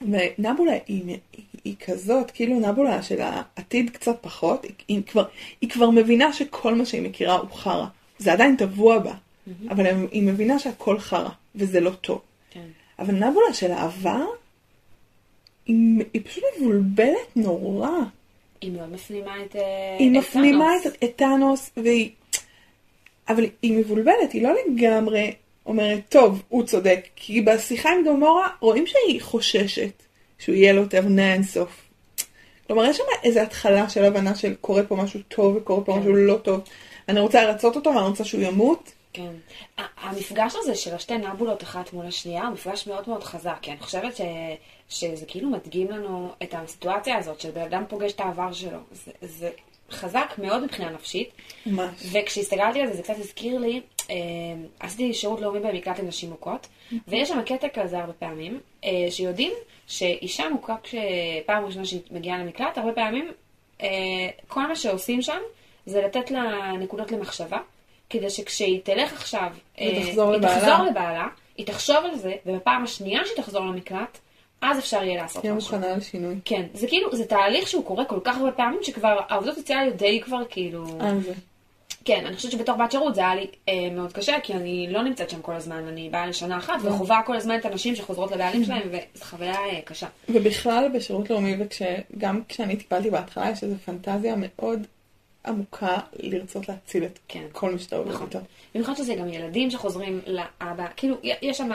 [0.01, 5.25] ונבולה היא, היא, היא כזאת, כאילו נבולה של העתיד קצת פחות, היא, היא, כבר,
[5.61, 7.87] היא כבר מבינה שכל מה שהיא מכירה הוא חרא.
[8.19, 9.13] זה עדיין טבוע בה,
[9.71, 12.21] אבל היא מבינה שהכל חרא, וזה לא טוב.
[12.51, 12.67] כן.
[12.99, 14.25] אבל נבולה של העבר,
[15.67, 17.91] היא, היא פשוט מבולבלת נורא.
[18.61, 20.69] היא מאוד מפנימה את אה, היא את מפנימה.
[20.87, 22.11] את, את טאנוס, והיא...
[23.29, 25.35] אבל היא מבולבלת, היא לא לגמרי
[25.67, 27.07] אומרת, טוב, הוא צודק.
[27.17, 30.06] כי בשיחה עם גמורה רואים שהיא חוששת
[30.39, 31.87] שהוא יהיה לו תבנה אינסוף.
[32.67, 35.99] כלומר, יש שם איזו התחלה של הבנה של קורה פה משהו טוב וקורה פה כן.
[35.99, 36.61] משהו לא טוב.
[37.09, 38.93] אני רוצה לרצות אותו ואני רוצה שהוא ימות.
[39.13, 39.33] כן.
[40.03, 43.81] המפגש הזה של השתי נבולות אחת מול השנייה הוא מפגש מאוד מאוד חזק, כי אני
[43.81, 44.21] חושבת ש...
[44.89, 48.79] שזה כאילו מדגים לנו את הסיטואציה הזאת, שבן אדם פוגש את העבר שלו.
[48.93, 49.51] זה, זה
[49.91, 51.31] חזק מאוד מבחינה נפשית.
[51.67, 51.91] ממש.
[52.13, 54.15] וכשהסתכלתי על זה, זה קצת הזכיר לי, אה,
[54.81, 56.67] עשיתי שירות לאומי במקלט לנשים מוכות,
[57.09, 59.53] ויש שם קטע כזה הרבה פעמים, אה, שיודעים
[59.87, 63.33] שאישה מוכה כשפעם ראשונה שהיא מגיעה למקלט, הרבה פעמים
[63.83, 63.89] אה,
[64.49, 65.39] כל מה שעושים שם
[65.87, 67.59] זה לתת לה נקודות למחשבה,
[68.11, 70.61] כדי שכשהיא תלך עכשיו, אה, ותחזור היא לבעלה.
[70.61, 74.19] תחזור לבעלה, היא תחשוב על זה, ובפעם השנייה שהיא תחזור למקלט,
[74.61, 75.77] אז אפשר יהיה לעשות תהיה משהו.
[75.77, 76.35] מוכנה לשינוי.
[76.45, 80.21] כן, זה כאילו, זה תהליך שהוא קורה כל כך הרבה פעמים, שכבר העובדות הסוציאליות די
[80.21, 80.85] כבר כאילו...
[81.01, 81.33] על זה.
[82.07, 85.03] כן, אני חושבת שבתור בת שירות זה היה לי אה, מאוד קשה, כי אני לא
[85.03, 88.65] נמצאת שם כל הזמן, אני באה לשנה אחת, וחווה כל הזמן את הנשים שחוזרות לבעלים
[88.65, 90.07] שלהם, וזו חוויה אה, קשה.
[90.29, 91.57] ובכלל בשירות לאומי,
[92.17, 94.87] וגם כשאני טיפלתי בהתחלה, יש איזו פנטזיה מאוד
[95.47, 97.45] עמוקה לרצות להציל את כן.
[97.53, 98.27] כל מי שאתה עובד נכון.
[98.27, 98.39] איתו.
[98.75, 101.69] במיוחד שזה גם ילדים שחוזרים לאבא, כאילו, יש שם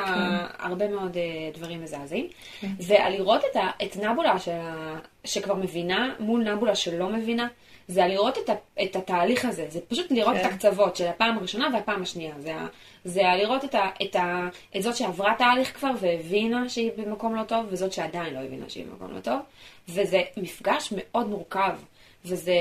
[0.60, 2.28] הרבה מאוד אה, דברים מזעזעים.
[2.80, 4.52] ועל לראות את, ה, את נבולה של
[5.26, 7.48] שכבר מבינה מול נבולה שלא מבינה,
[7.92, 10.40] זה לראות את, ה, את התהליך הזה, זה פשוט לראות כן.
[10.40, 12.34] את הקצוות של הפעם הראשונה והפעם השנייה.
[12.40, 12.54] זה,
[13.04, 17.44] זה לראות את, ה, את, ה, את זאת שעברה תהליך כבר והבינה שהיא במקום לא
[17.44, 19.40] טוב, וזאת שעדיין לא הבינה שהיא במקום לא טוב.
[19.90, 21.76] וזה מפגש מאוד מורכב,
[22.26, 22.54] וזה,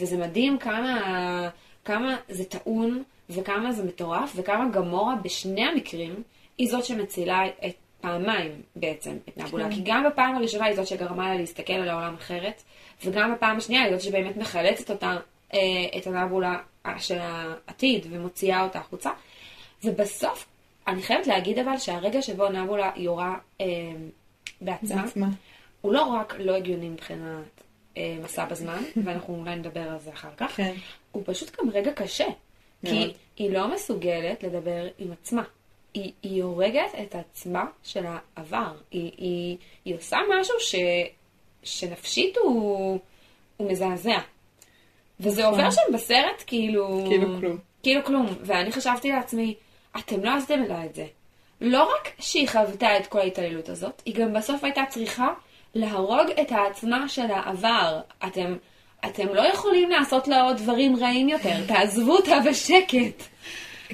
[0.00, 1.48] וזה מדהים כמה,
[1.84, 6.22] כמה זה טעון, וכמה זה מטורף, וכמה גמורה בשני המקרים
[6.58, 9.64] היא זאת שמצילה את פעמיים בעצם את נבולה.
[9.64, 9.74] כן.
[9.74, 12.62] כי גם בפעם הראשונה היא זאת שגרמה לה להסתכל על העולם אחרת,
[13.04, 15.16] וגם בפעם השנייה היא זאת שבאמת מחלצת אותה,
[15.54, 15.58] אה,
[15.96, 19.10] את הנבולה אה, של העתיד, ומוציאה אותה החוצה.
[19.84, 20.46] ובסוף,
[20.86, 23.66] אני חייבת להגיד אבל שהרגע שבו נבולה יורה אה,
[24.60, 25.26] בעצמה, בעצמה.
[25.80, 27.62] הוא לא רק לא הגיוני מבחינת
[27.96, 30.74] אה, מסע בזמן, ואנחנו אולי נדבר על זה אחר כך, כן.
[31.12, 32.26] הוא פשוט גם רגע קשה.
[32.86, 33.10] כי מאוד.
[33.36, 35.42] היא לא מסוגלת לדבר עם עצמה.
[35.94, 38.72] היא, היא הורגת את עצמה של העבר.
[38.90, 40.74] היא, היא, היא עושה משהו ש,
[41.62, 42.98] שנפשית הוא,
[43.56, 44.18] הוא מזעזע.
[45.20, 45.54] וזה נכון.
[45.54, 47.04] עובר שם בסרט כאילו...
[47.08, 47.58] כאילו כלום.
[47.82, 48.26] כאילו כלום.
[48.42, 49.54] ואני חשבתי לעצמי,
[49.96, 51.04] אתם לא עשיתם לה את זה.
[51.60, 55.28] לא רק שהיא חוותה את כל ההתעללות הזאת, היא גם בסוף הייתה צריכה
[55.74, 58.00] להרוג את העצמה של העבר.
[58.26, 58.56] אתם,
[59.04, 63.22] אתם לא יכולים לעשות לה עוד דברים רעים יותר, תעזבו אותה בשקט.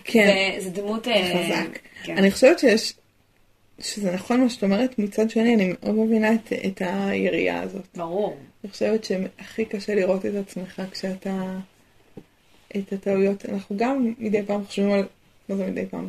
[0.04, 0.26] כן.
[0.60, 1.08] זה, זה דמות...
[1.08, 1.78] אה, חזק.
[2.04, 2.18] כן.
[2.18, 2.92] אני חושבת שיש,
[3.78, 7.84] שזה נכון מה שאת אומרת, מצד שני אני מאוד מבינה את, את היריעה הזאת.
[7.96, 8.36] ברור.
[8.64, 11.58] אני חושבת שהכי קשה לראות את עצמך כשאתה,
[12.76, 15.06] את הטעויות, אנחנו גם מדי פעם חושבים על,
[15.48, 16.08] מה זה מדי פעם?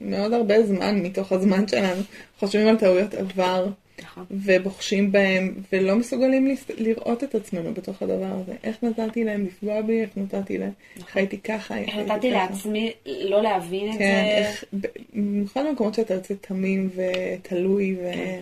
[0.00, 2.02] מאוד הרבה זמן מתוך הזמן שלנו
[2.38, 3.66] חושבים על טעויות עבר
[4.02, 4.24] נכון.
[4.30, 8.52] ובוחשים בהם ולא מסוגלים לס- לראות את עצמנו בתוך הדבר הזה.
[8.64, 12.38] איך נתתי להם לפגוע בי, איך נתתי להם, איך הייתי ככה, איך הייתי נתתי ככה.
[12.46, 14.38] לעצמי לא להבין את כן, זה.
[14.48, 14.64] איך,
[15.12, 18.10] במיוחד במקומות שאתה יוצא תמים ותלוי ו...
[18.14, 18.40] כן.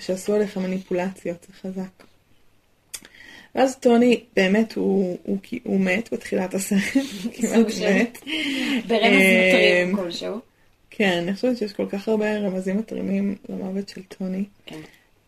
[0.00, 2.04] ושעשו עליך מניפולציות, זה חזק.
[3.54, 4.84] ואז טוני, באמת, הוא,
[5.22, 6.80] הוא, הוא, הוא מת בתחילת הסרט,
[7.32, 8.18] כמעט מת.
[8.86, 10.49] ברמז אה, מטרים כלשהו.
[11.00, 14.44] כן, אני חושבת שיש כל כך הרבה רמזים מתרימים למוות של טוני.
[14.66, 14.80] כן.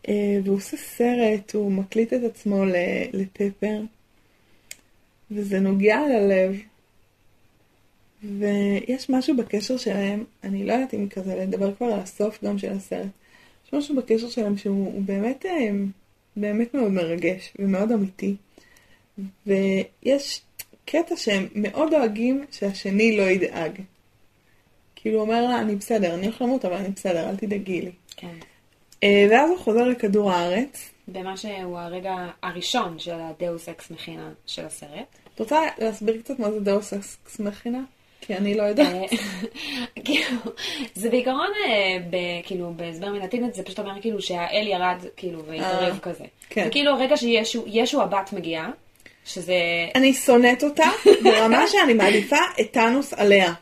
[0.07, 3.81] אה, והוא עושה סרט, הוא מקליט את עצמו ל- לפפר,
[5.31, 6.55] וזה נוגע ללב.
[8.23, 12.71] ויש משהו בקשר שלהם, אני לא יודעת אם כזה לדבר כבר על הסוף גם של
[12.71, 13.07] הסרט.
[13.67, 15.69] יש משהו בקשר שלהם שהוא הוא באמת, אה,
[16.35, 18.35] באמת מאוד מרגש ומאוד אמיתי.
[19.47, 20.41] ויש
[20.85, 23.81] קטע שהם מאוד דואגים שהשני לא ידאג.
[25.03, 27.91] כאילו אומר לה, אני בסדר, אני הולך למות, אבל אני בסדר, אל תדאגי לי.
[28.17, 28.35] כן.
[29.03, 30.89] אה, ואז הוא חוזר לכדור הארץ.
[31.07, 35.17] במה שהוא הרגע הראשון של הדאוס אקס מכינה של הסרט.
[35.35, 37.79] את רוצה להסביר קצת מה זה דאוס אקס מכינה?
[38.21, 38.93] כי אני לא יודעת.
[38.93, 39.17] אה,
[40.05, 40.39] כאילו,
[40.95, 45.99] זה בעיקרון, אה, ב- כאילו, בהסבר מלטינית, זה פשוט אומר כאילו שהאל ירד, כאילו, והתערב
[46.01, 46.25] כזה.
[46.49, 46.65] כן.
[46.67, 48.71] וכאילו, הרגע שישו ישו הבת מגיעה,
[49.25, 49.55] שזה...
[49.95, 50.89] אני שונאת אותה
[51.23, 53.53] ברמה שאני מעדיפה את טאנוס עליה.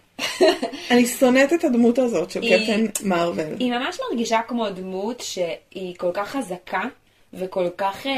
[0.91, 3.55] אני שונאת את הדמות הזאת של קפטן מארוול.
[3.59, 6.81] היא ממש מרגישה כמו דמות שהיא כל כך חזקה,
[7.33, 8.11] וכל כך אה,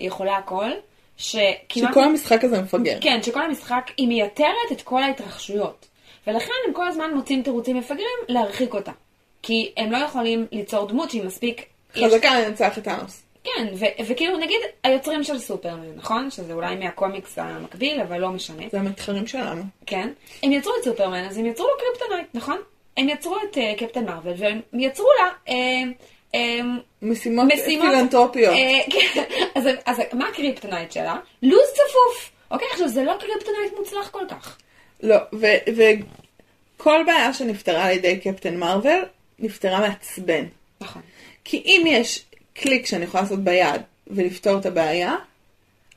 [0.00, 0.70] יכולה הכל,
[1.16, 1.90] שכמעט...
[1.90, 2.98] שכל המשחק הזה מפגר.
[3.00, 5.86] כן, שכל המשחק, היא מייתרת את כל ההתרחשויות.
[6.26, 8.92] ולכן הם כל הזמן מוצאים תירוצים מפגרים להרחיק אותה.
[9.42, 11.64] כי הם לא יכולים ליצור דמות שהיא מספיק...
[11.94, 13.22] חזקה לנצח את טאנוס.
[13.56, 16.30] כן, ו- וכאילו נגיד היוצרים של סופרמן, נכון?
[16.30, 18.62] שזה אולי מהקומיקס המקביל, אבל לא משנה.
[18.72, 19.62] זה המתחרים שלנו.
[19.86, 20.08] כן.
[20.42, 22.56] הם יצרו את סופרמן, אז הם יצרו לו קריפטונייט, נכון?
[22.96, 25.28] הם יצרו את אה, קפטן מרוויל, והם יצרו לה...
[25.46, 25.52] אה,
[26.34, 26.36] אה,
[27.02, 28.54] משימות משימות- פילנטרופיות.
[28.54, 29.22] אה, כן,
[29.54, 31.16] אז, אז מה הקריפטונייט שלה?
[31.42, 32.30] לוז צפוף.
[32.50, 34.56] אוקיי, עכשיו זה לא קריפטונייט מוצלח כל כך.
[35.02, 35.16] לא,
[36.76, 39.04] וכל בעיה שנפתרה על ידי קפטן מארוול,
[39.38, 40.44] נפתרה מעצבן.
[40.80, 41.02] נכון.
[41.44, 42.24] כי אם יש
[42.60, 45.16] קליק שאני יכולה לעשות ביד ולפתור את הבעיה,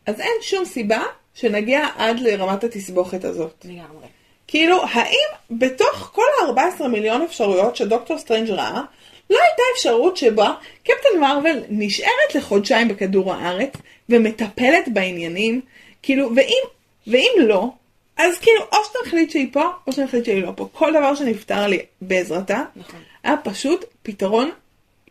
[0.05, 3.65] אז אין שום סיבה שנגיע עד לרמת התסבוכת הזאת.
[3.65, 4.07] לגמרי.
[4.47, 8.81] כאילו, האם בתוך כל ה-14 מיליון אפשרויות שדוקטור סטרנג' ראה,
[9.29, 13.73] לא הייתה אפשרות שבה קפטן מרוויל נשארת לחודשיים בכדור הארץ
[14.09, 15.61] ומטפלת בעניינים,
[16.01, 16.63] כאילו, ואם,
[17.07, 17.69] ואם לא,
[18.17, 20.67] אז כאילו, או שנחליט שהיא פה, או שנחליט שהיא לא פה.
[20.73, 22.99] כל דבר שנפתר לי בעזרתה, נכון.
[23.23, 24.51] היה פשוט פתרון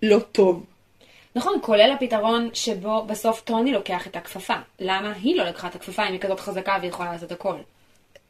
[0.02, 0.64] לא טוב.
[1.34, 4.54] נכון, כולל הפתרון שבו בסוף טוני לוקח את הכפפה.
[4.80, 7.54] למה היא לא לקחה את הכפפה אם היא כזאת חזקה והיא יכולה לעשות הכל?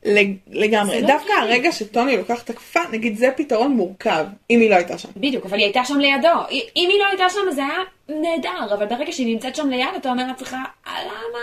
[0.05, 1.01] לג- לגמרי.
[1.03, 1.53] לא דווקא הגיוני.
[1.53, 5.09] הרגע שטוני לוקח את הכפפה, נגיד זה פתרון מורכב, אם היא לא הייתה שם.
[5.17, 6.29] בדיוק, אבל היא הייתה שם לידו.
[6.51, 6.61] אם
[6.91, 10.27] היא לא הייתה שם זה היה נהדר, אבל ברגע שהיא נמצאת שם ליד, אתה אומר
[10.27, 11.39] לעצמך, למה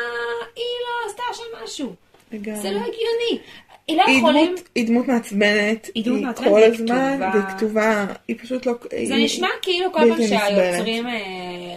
[0.56, 1.94] היא לא עשתה שם משהו?
[2.32, 2.60] לגמרי.
[2.62, 3.40] זה לא הגיוני.
[3.88, 4.56] היא לא היא יכולים...
[4.76, 7.20] היא דמות מעצבנת, היא דמות מעצבנת, כל והיא הזמן.
[7.34, 8.74] והיא כתובה, היא פשוט לא...
[9.08, 10.28] זה היא- נשמע כאילו כל פעם.
[10.28, 11.14] שהיוצרים אה,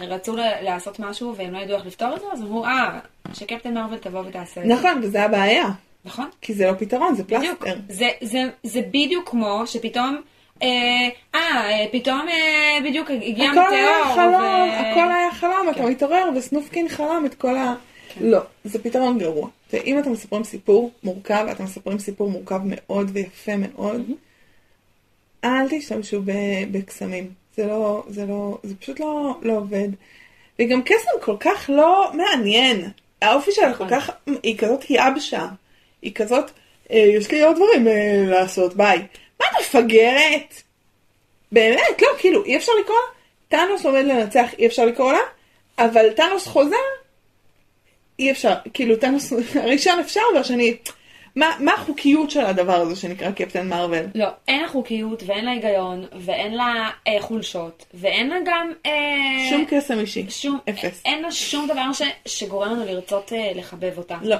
[0.07, 2.99] רצו לעשות משהו והם לא ידעו איך לפתור את זה, אז אמרו, אה,
[3.33, 4.73] שקפטן מרוויל תבוא ותעשה את זה.
[4.73, 5.65] נכון, וזה הבעיה,
[6.05, 6.29] נכון?
[6.41, 7.63] כי זה לא פתרון, זה בדיוק.
[7.63, 7.79] פלסטר.
[7.89, 10.21] זה, זה, זה בדיוק כמו שפתאום,
[10.63, 10.67] אה,
[11.35, 14.15] אה, פתאום אה, בדיוק הגיע הכל היה מטאור.
[14.15, 15.85] חלום, הכל היה חלום, אתה כן.
[15.89, 17.73] מתעורר וסנופקין חלם את כל ה...
[18.19, 19.49] לא, זה פתרון גרוע.
[19.73, 24.01] ואם אתם מספרים סיפור מורכב, אתם מספרים סיפור מורכב מאוד ויפה מאוד,
[25.43, 26.21] אל תשתמשו
[26.71, 27.33] בקסמים.
[27.55, 29.87] זה לא, זה לא, זה פשוט לא, לא עובד.
[30.59, 32.89] וגם קסם כל כך לא מעניין.
[33.21, 33.99] האופי שלה כל נכון.
[33.99, 34.09] כך,
[34.43, 35.47] היא כזאת יבשה.
[36.01, 36.51] היא כזאת,
[36.91, 38.97] אה, יש לי עוד דברים אה, לעשות, ביי.
[39.39, 40.61] מה את מפגרת?
[41.51, 43.13] באמת, לא, כאילו, אי אפשר לקרוא לה?
[43.57, 45.19] טאנוס עומד לנצח, אי אפשר לקרוא לה?
[45.77, 46.75] אבל טאנוס חוזר?
[48.19, 50.77] אי אפשר, כאילו, טאנוס הראשון אפשר והשני...
[51.35, 54.05] מה, מה החוקיות של הדבר הזה שנקרא קפטן מרוויל?
[54.15, 58.71] לא, אין לה חוקיות ואין לה היגיון ואין לה אה, חולשות ואין לה גם...
[58.85, 60.25] אה, שום קסם אישי.
[60.29, 61.01] שום, אפס.
[61.05, 64.17] אין לה שום דבר ש, שגורם לנו לרצות אה, לחבב אותה.
[64.21, 64.35] לא.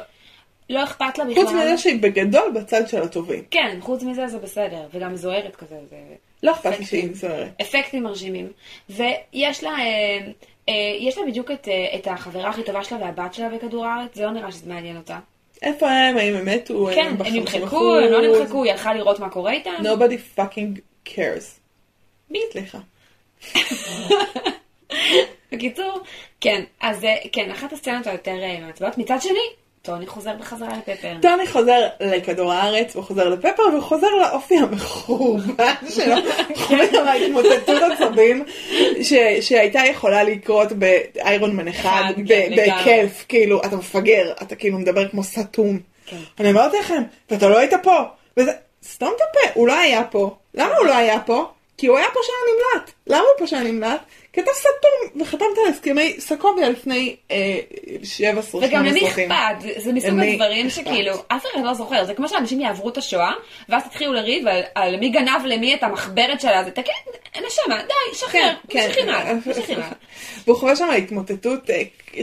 [0.70, 1.44] לא אכפת לה בכלל.
[1.44, 3.44] חוץ מזה שהיא בגדול בצד של הטובים.
[3.52, 5.98] כן, חוץ מזה זה בסדר, וגם זוהרת כזה, זה
[6.44, 6.86] לא אכפת לי.
[6.86, 7.62] שהיא זוהרת.
[7.62, 8.52] אפקטים מרשימים.
[8.90, 10.20] ויש לה, אה,
[11.00, 14.26] יש לה בדיוק את, אה, את החברה הכי טובה שלה והבת שלה בכדור הארץ, זה
[14.26, 15.20] לא נראה שזה מעניין אותה.
[15.62, 16.18] איפה הם?
[16.18, 16.88] האם הם מתו?
[16.96, 17.96] כן, הם נמחקו?
[17.96, 19.72] הם לא נמחקו, היא הלכה לראות מה קורה איתם.
[19.80, 20.80] Nobody fucking
[21.10, 21.60] cares.
[22.30, 22.40] בי.
[22.52, 22.78] סליחה.
[25.52, 26.00] בקיצור,
[26.42, 28.98] כן, אז אה, כן, אחת הסצנות היותר אה, מעצבנות.
[28.98, 29.40] מצד שני,
[29.82, 31.14] טוני חוזר בחזרה לפפר.
[31.22, 36.16] טוני חוזר לכדור הארץ, הוא חוזר לפפר, והוא חוזר לאופי המחורבן שלו.
[36.56, 38.44] חוזר להתמוטטות עצבים
[39.02, 42.52] ש- שהייתה יכולה לקרות באיירון מן אחד, כן.
[42.56, 45.80] בהיקף, כאילו, אתה מפגר, אתה כאילו מדבר כמו סתום.
[46.06, 46.18] כן.
[46.40, 48.00] אני אמרתי לכם, ואתה לא היית פה.
[48.38, 48.52] וזה,
[48.84, 50.36] סתום את הפה, הוא לא היה פה.
[50.54, 51.50] למה הוא לא היה פה?
[51.82, 52.92] כי הוא היה פושע נמלט.
[53.08, 54.02] למה הוא פושע נמלט?
[54.34, 57.60] כי אתה סתום, וחתמת על הסכמי סקוביה לפני אה,
[58.04, 59.32] 17 וגם למי סרטים.
[59.32, 59.82] אכפת?
[59.82, 60.70] זה- מסוג הדברים?
[60.70, 62.06] שכאילו, אף אחד לא זוכר.
[62.06, 63.32] זה כמו שאנשים יעברו את השואה,
[63.70, 66.64] ואז תתחילו לריב על- על מי גנב למי את המחברת שלה.
[66.64, 66.94] זה תגיד,
[67.48, 69.10] נשמה, די, שחרר, כן, כן.
[69.10, 69.34] הלאה.
[70.48, 71.82] והוא חווה שם התמוטטות אה,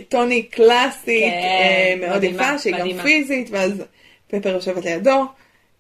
[0.09, 3.03] טוני קלאסית, כן, אה, מאוד יפה, שהיא גם.
[3.03, 3.73] פיזית, ואז
[4.29, 5.25] פפר יושבת לידו,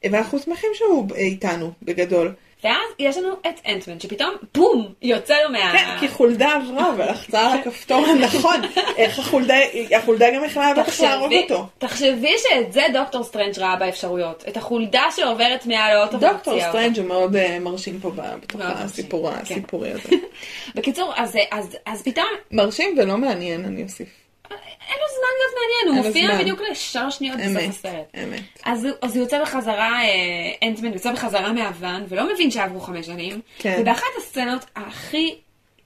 [0.04, 2.32] ואנחנו שמחים שהוא איתנו, בגדול.
[2.64, 5.72] ואז יש לנו את אנטמן, שפתאום, בום, יוצא לו מה...
[5.72, 8.60] כן, כי חולדה עברה ולחצה על הכפתור הנכון.
[8.96, 9.54] איך החולדה,
[9.96, 11.66] החולדה גם יכלה בטח להרוג אותו.
[11.78, 14.44] תחשבי שאת זה דוקטור סטרנג' ראה באפשרויות.
[14.48, 16.60] את החולדה שעוברת מעל האוטו דוקטור.
[16.60, 18.66] סטרנג' הוא מאוד אה, מרשים פה בתוך כן.
[18.66, 20.08] הסיפורי הזה.
[20.74, 24.27] בקיצור, אז, אז, אז פתאום, מרשים ולא מעניין, אני אוסיף.
[24.50, 26.42] אין לו זמן להיות מעניין, הוא מופיע.
[26.42, 28.14] בדיוק לשלוש שניות בסוף אמת, הסרט.
[28.24, 28.40] אמת.
[28.64, 33.06] אז, הוא- אז הוא יוצא בחזרה, אה, אנטמן יוצא בחזרה מהוון, ולא מבין שעברו חמש
[33.06, 33.40] שנים.
[33.58, 33.76] כן.
[33.80, 35.34] ובאחת הסצנות הכי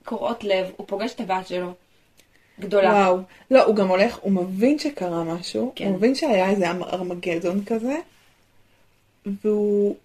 [0.04, 1.72] קורעות לב, הוא פוגש את הבת שלו,
[2.60, 2.90] גדולה.
[2.92, 3.18] וואו.
[3.50, 5.84] לא, הוא גם הולך, הוא מבין שקרה משהו, כן.
[5.84, 7.96] הוא מבין שהיה איזה ארמגדון כזה,
[9.44, 9.96] והוא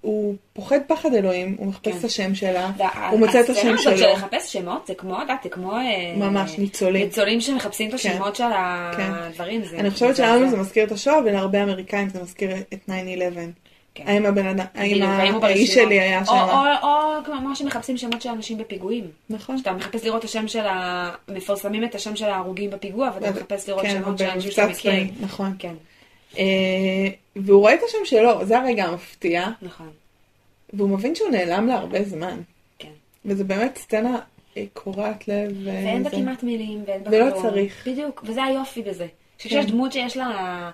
[0.00, 1.98] הוא, פוחד פחד אלוהים, הוא מחפש כן.
[1.98, 2.70] את השם שלה,
[3.10, 3.98] הוא מוצא את הסצנה השם הזאת שלו.
[3.98, 5.72] של לחפש שמות, זה כמו, את זה כמו...
[5.72, 7.04] אה, ממש, ניצולים.
[7.04, 8.44] ניצולים שמחפשים את השמות של
[8.96, 9.10] כן.
[9.12, 9.62] הדברים.
[9.78, 12.92] אני חושבת שלנו זה מזכיר את השואה, ולהרבה אמריקאים זה מזכיר את 9-11.
[13.94, 14.04] כן.
[14.06, 15.02] האם הבן אדם, האם
[15.42, 15.74] האיש.
[15.74, 16.32] שלי היה שם?
[16.82, 19.04] או- כמו שמחפשים שמות של אנשים בפיגועים.
[19.30, 19.58] נכון.
[19.58, 21.10] שאתה מחפש לראות את השם של ה...
[21.28, 24.92] מפרסמים את השם של ההרוגים בפיגוע, ואתה מחפש לראות כן, שמות של אנשים שאתה מכיר.
[25.20, 25.56] נכון.
[26.38, 26.44] אה,
[27.36, 29.90] והוא רואה את השם שלו, זה הרגע המפתיע, נכון.
[30.72, 32.40] והוא מבין שהוא נעלם להרבה זמן.
[32.78, 32.88] כן.
[33.24, 34.18] וזה באמת סצנה
[34.56, 35.52] אה, קורעת לב.
[35.64, 37.42] ואין בה כמעט מילים, ואין בה ולא כלום.
[37.42, 37.88] צריך.
[37.88, 39.06] בדיוק, וזה היופי בזה.
[39.38, 39.66] כן.
[39.66, 40.70] דמות שיש לה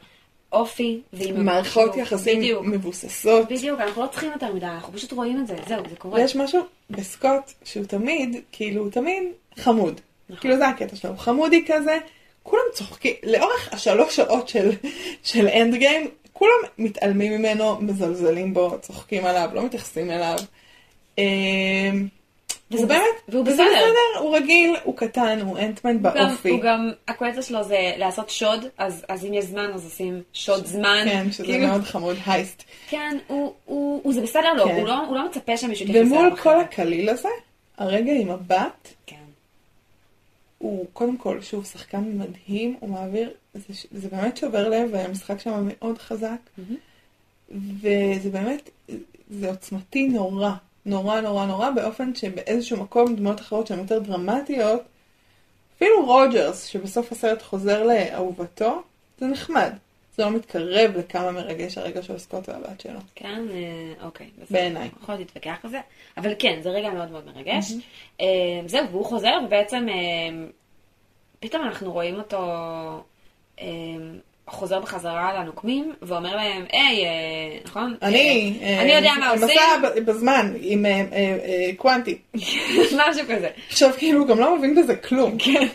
[0.52, 1.32] אופי, והיא...
[1.32, 3.48] מערכות יחסים בדיוק, מבוססות.
[3.48, 6.20] בדיוק, אנחנו לא צריכים יותר מדי, אנחנו פשוט רואים את זה, זהו, זה קורה.
[6.20, 9.22] ויש משהו בסקוט שהוא תמיד, כאילו, הוא תמיד
[9.56, 10.00] חמוד.
[10.28, 10.40] נכון.
[10.40, 11.98] כאילו זה הקטע שלו, הוא חמודי כזה,
[12.44, 14.70] כולם צוחקים, לאורך השלוש שעות של,
[15.22, 20.36] של אנד גיים, כולם מתעלמים ממנו, מזלזלים בו, צוחקים עליו, לא מתייחסים אליו.
[21.18, 22.06] אמ,
[22.70, 23.66] וזה באמת, והוא וזה בסדר.
[23.66, 26.50] בסדר, הוא רגיל, הוא קטן, הוא אנטמן באופי.
[26.50, 30.66] הוא גם, הקולטה שלו זה לעשות שוד, אז, אז אם יש זמן אז עושים שוד
[30.66, 31.04] זמן.
[31.04, 32.62] כן, שזה כאילו, מאוד חמוד, הייסט.
[32.88, 34.74] כן, הוא, הוא, הוא, זה בסדר לו, כן.
[34.74, 36.60] הוא, לא, הוא לא מצפה שמישהו יתייחס אליו ומול כל.
[36.60, 37.28] הקליל הזה,
[37.78, 39.23] הרגע עם הבת, כן.
[40.64, 45.68] הוא קודם כל, שוב, שחקן מדהים, הוא מעביר, זה, זה באמת שובר לב, והמשחק שם
[45.68, 46.76] מאוד חזק, מהמם.
[47.80, 48.70] וזה באמת,
[49.30, 50.50] זה עוצמתי נורא,
[50.86, 54.82] נורא נורא נורא, באופן שבאיזשהו מקום דמויות אחרות שהן יותר דרמטיות,
[55.76, 58.82] אפילו רוג'רס, שבסוף הסרט חוזר לאהובתו,
[59.18, 59.72] זה נחמד.
[60.16, 62.98] זה לא מתקרב לכמה מרגש הרגע של סקוט והבת שלו.
[63.14, 64.26] כן, אה, אוקיי.
[64.50, 64.88] בעיניי.
[65.02, 65.80] יכול להיות להתווכח על זה,
[66.16, 67.72] אבל כן, זה רגע מאוד מאוד מרגש.
[68.20, 68.26] אה,
[68.66, 70.46] זהו, והוא חוזר, ובעצם אה,
[71.40, 72.38] פתאום אנחנו רואים אותו
[74.48, 77.04] חוזר בחזרה לנוקמים, ואומר להם, היי,
[77.64, 77.96] נכון?
[78.02, 80.86] אני, אני יודע מה עושים, מסע בזמן עם
[81.76, 82.18] קוונטי.
[83.00, 83.48] משהו כזה.
[83.68, 85.38] עכשיו כאילו הוא גם לא מבין בזה כלום.
[85.38, 85.66] כן.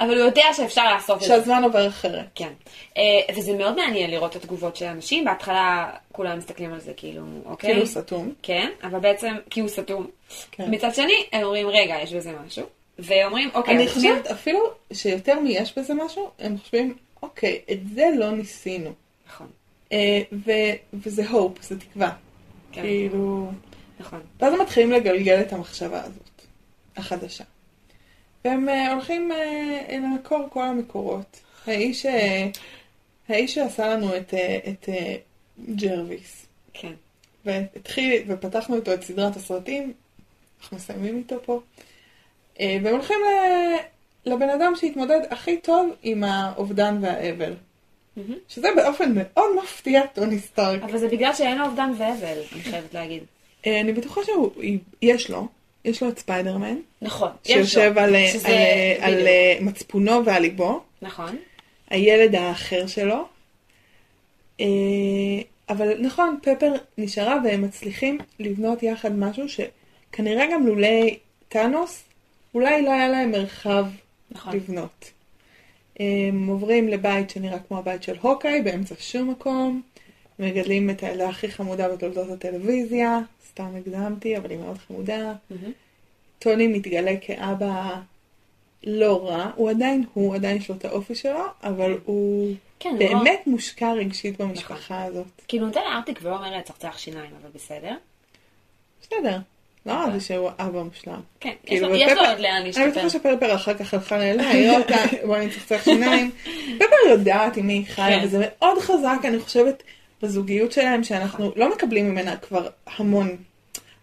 [0.00, 1.28] אבל הוא יודע שאפשר לעשות את זה.
[1.28, 2.26] שהזמן עובר אחרת.
[2.34, 2.52] כן.
[2.96, 5.24] אה, וזה מאוד מעניין לראות את התגובות של האנשים.
[5.24, 7.70] בהתחלה כולם מסתכלים על זה כאילו, אוקיי?
[7.70, 8.32] כאילו סתום.
[8.42, 10.06] כן, אבל בעצם, כי הוא סתום.
[10.50, 10.64] כן.
[10.70, 12.66] מצד שני, הם אומרים, רגע, יש בזה משהו.
[12.98, 14.60] ואומרים, אוקיי, אני אז שנייה." חושבת אפילו
[14.92, 18.92] שיותר מיש בזה משהו, הם חושבים, אוקיי, את זה לא ניסינו.
[19.28, 19.46] נכון,
[19.92, 20.20] אה,
[20.92, 22.10] וזה הופ, זה תקווה.
[22.72, 23.50] כן, כאילו...
[24.00, 24.20] נכון.
[24.40, 26.42] ואז הם מתחילים לגלגל את המחשבה הזאת,
[26.96, 27.44] החדשה.
[28.48, 31.40] והם אה, הולכים אה, למקור כל המקורות.
[31.66, 32.06] האיש,
[33.28, 34.88] האיש שעשה לנו את, אה, את
[35.74, 36.92] ג'רוויס, כן.
[37.44, 39.92] והתחיל, ופתחנו איתו את סדרת הסרטים,
[40.60, 41.60] אנחנו מסיימים איתו פה,
[42.60, 47.54] והם הולכים ל- לבן אדם שהתמודד הכי טוב עם האובדן והאבל.
[48.48, 50.82] שזה באופן מאוד מפתיע טוני סטארק.
[50.82, 53.22] אבל זה בגלל שאין לו אובדן ואבל, אני חייבת להגיד.
[53.66, 54.20] אני בטוחה
[55.00, 55.48] שיש לו,
[55.88, 57.54] יש לו את ספיידרמן, נכון, לו.
[57.54, 59.28] שיושב על, אה, שזה- על, אה, על בדיוק.
[59.28, 61.36] אה, מצפונו ועל ליבו, נכון,
[61.90, 63.24] הילד האחר שלו.
[65.68, 72.02] אבל נכון, פפר נשארה והם מצליחים לבנות יחד משהו שכנראה גם לולי טאנוס,
[72.54, 73.86] אולי לא היה להם מרחב
[74.30, 74.56] נכון.
[74.56, 75.10] לבנות.
[76.00, 79.82] הם עוברים לבית שנראה כמו הבית של הוקאי, באמצע שום מקום.
[80.38, 83.18] מגדלים את הילדה הכי חמודה בתולדות הטלוויזיה,
[83.58, 85.16] סתם הקדמתי, אבל היא מאוד חמודה.
[85.50, 85.72] מהמם.
[86.38, 87.94] טוני מתגלה כאבא
[88.84, 92.98] לא רע, הוא עדיין הוא, עדיין יש לו את האופי שלו, אבל הוא כן, הוא
[93.00, 95.26] לא- באמת מושקע רגשית במשפחה הזאת.
[95.48, 97.94] כאילו נותן לארטיק ולא אומר לצחצח שיניים, אבל בסדר.
[99.02, 99.38] בסדר,
[99.86, 101.20] לא אמרתי שהוא אבא מושלם.
[101.40, 102.90] כן, יש כאילו, לו- יש לו עוד לאן אני להשתפר.
[102.90, 104.94] בטוחה שפרפר אחר כך הלכה לאלה, היא אותה,
[105.26, 106.30] בוא אני צחצח שיניים.
[106.78, 108.24] פפר יודעת עם מי היא חיה, כן.
[108.24, 109.82] וזה מאוד חזק, אני חושבת,
[110.22, 113.36] בזוגיות שלהם, שאנחנו לא מקבלים ממנה כבר המון.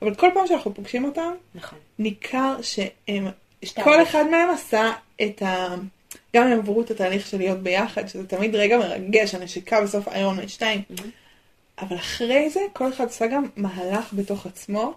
[0.06, 1.80] אבל כל פעם שאנחנו פוגשים אותם, נכון.
[2.00, 3.28] ניכר שהם,
[3.84, 4.04] כל.
[4.04, 5.76] אחד מהם עשה את ה...
[6.36, 10.38] גם הם עברו את התהליך של להיות ביחד, שזה תמיד רגע מרגש, הנשיקה בסוף איירון
[10.38, 10.82] מן 2.
[10.89, 11.12] מהמם.
[11.80, 14.94] אבל אחרי זה, כל אחד עשה גם מהלך בתוך עצמו,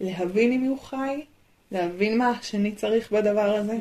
[0.00, 1.24] להבין מי הוא חי,
[1.72, 3.78] להבין מה השני צריך בדבר הזה.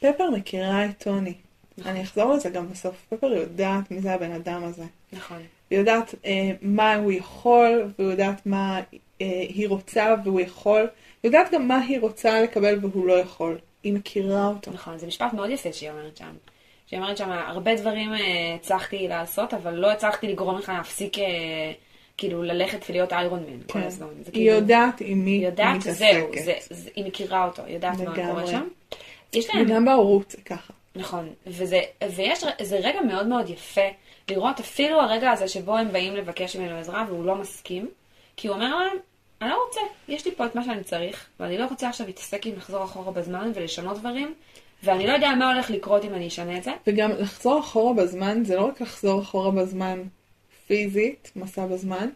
[0.00, 1.34] פפר מכירה את טוני.
[1.78, 1.92] נכון.
[1.92, 2.94] אני אחזור לזה גם בסוף.
[3.08, 4.84] פפר יודעת מי זה הבן אדם הזה.
[5.12, 5.38] נכון.
[5.70, 8.80] היא יודעת אה, מה הוא יכול, והיא יודעת מה
[9.48, 10.86] היא רוצה והוא יכול.
[11.24, 13.58] יודעת גם מה היא רוצה לקבל והוא לא יכול.
[13.82, 14.70] היא מכירה אותו.
[14.70, 16.32] נכון, זה משפט מאוד יפה שהיא אומרת שם.
[16.86, 18.18] שהיא אומרת שם, הרבה דברים אה,
[18.54, 21.24] הצלחתי לעשות, אבל לא הצלחתי לגרום לך להפסיק, אה,
[22.16, 23.86] כאילו, ללכת ולהיות איירון מן כל כן.
[23.86, 24.06] הזמן.
[24.06, 25.98] זה היא כאילו- יודעת עם מי היא יודעת, מתעסקת.
[25.98, 28.14] זהו, זה, זה, היא מכירה אותו, היא יודעת מה.
[28.14, 28.68] קורה שם.
[29.32, 30.72] יש להם, וגם בהורות זה ככה.
[30.96, 31.80] נכון, וזה,
[32.16, 33.88] ויש, זה רגע מאוד מאוד יפה
[34.30, 37.88] לראות אפילו הרגע הזה שבו הם באים לבקש ממנו עזרה והוא לא מסכים,
[38.36, 38.96] כי הוא אומר להם,
[39.42, 42.46] אני לא רוצה, יש לי פה את מה שאני צריך, ואני לא רוצה עכשיו להתעסק
[42.46, 44.34] עם לחזור אחורה בזמן ולשנות דברים,
[44.82, 46.72] ואני לא יודע מה הולך לקרות אם אני אשנה את זה.
[46.86, 50.02] וגם לחזור אחורה בזמן, זה לא רק לחזור אחורה בזמן
[50.66, 52.08] פיזית, מסע בזמן,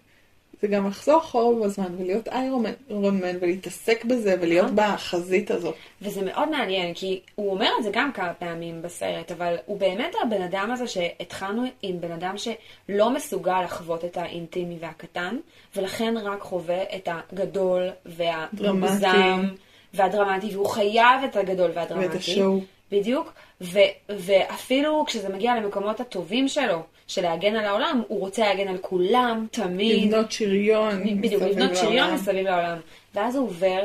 [0.60, 4.94] זה גם לחזור אחורה בזמן ולהיות איירון מן ולהתעסק בזה ולהיות נכון.
[4.94, 5.74] בחזית הזאת.
[6.02, 10.14] וזה מאוד מעניין, כי הוא אומר את זה גם כמה פעמים בסרט, אבל הוא באמת
[10.22, 15.36] הבן אדם הזה שהתחלנו עם בן אדם שלא מסוגל לחוות את האינטימי והקטן,
[15.76, 19.56] ולכן רק חווה את הגדול והמוגזם דרמטי.
[19.94, 22.06] והדרמטי, והוא חייב את הגדול והדרמטי.
[22.06, 22.60] ואת השואו.
[22.92, 23.78] בדיוק, ו-
[24.08, 29.46] ואפילו כשזה מגיע למקומות הטובים שלו, של להגן על העולם, הוא רוצה להגן על כולם,
[29.50, 30.04] תמיד.
[30.04, 31.20] לבנות שריון.
[31.20, 32.14] בדיוק, לבנות שריון.
[32.14, 32.78] מסביב לעולם.
[33.14, 33.82] ואז הוא עובר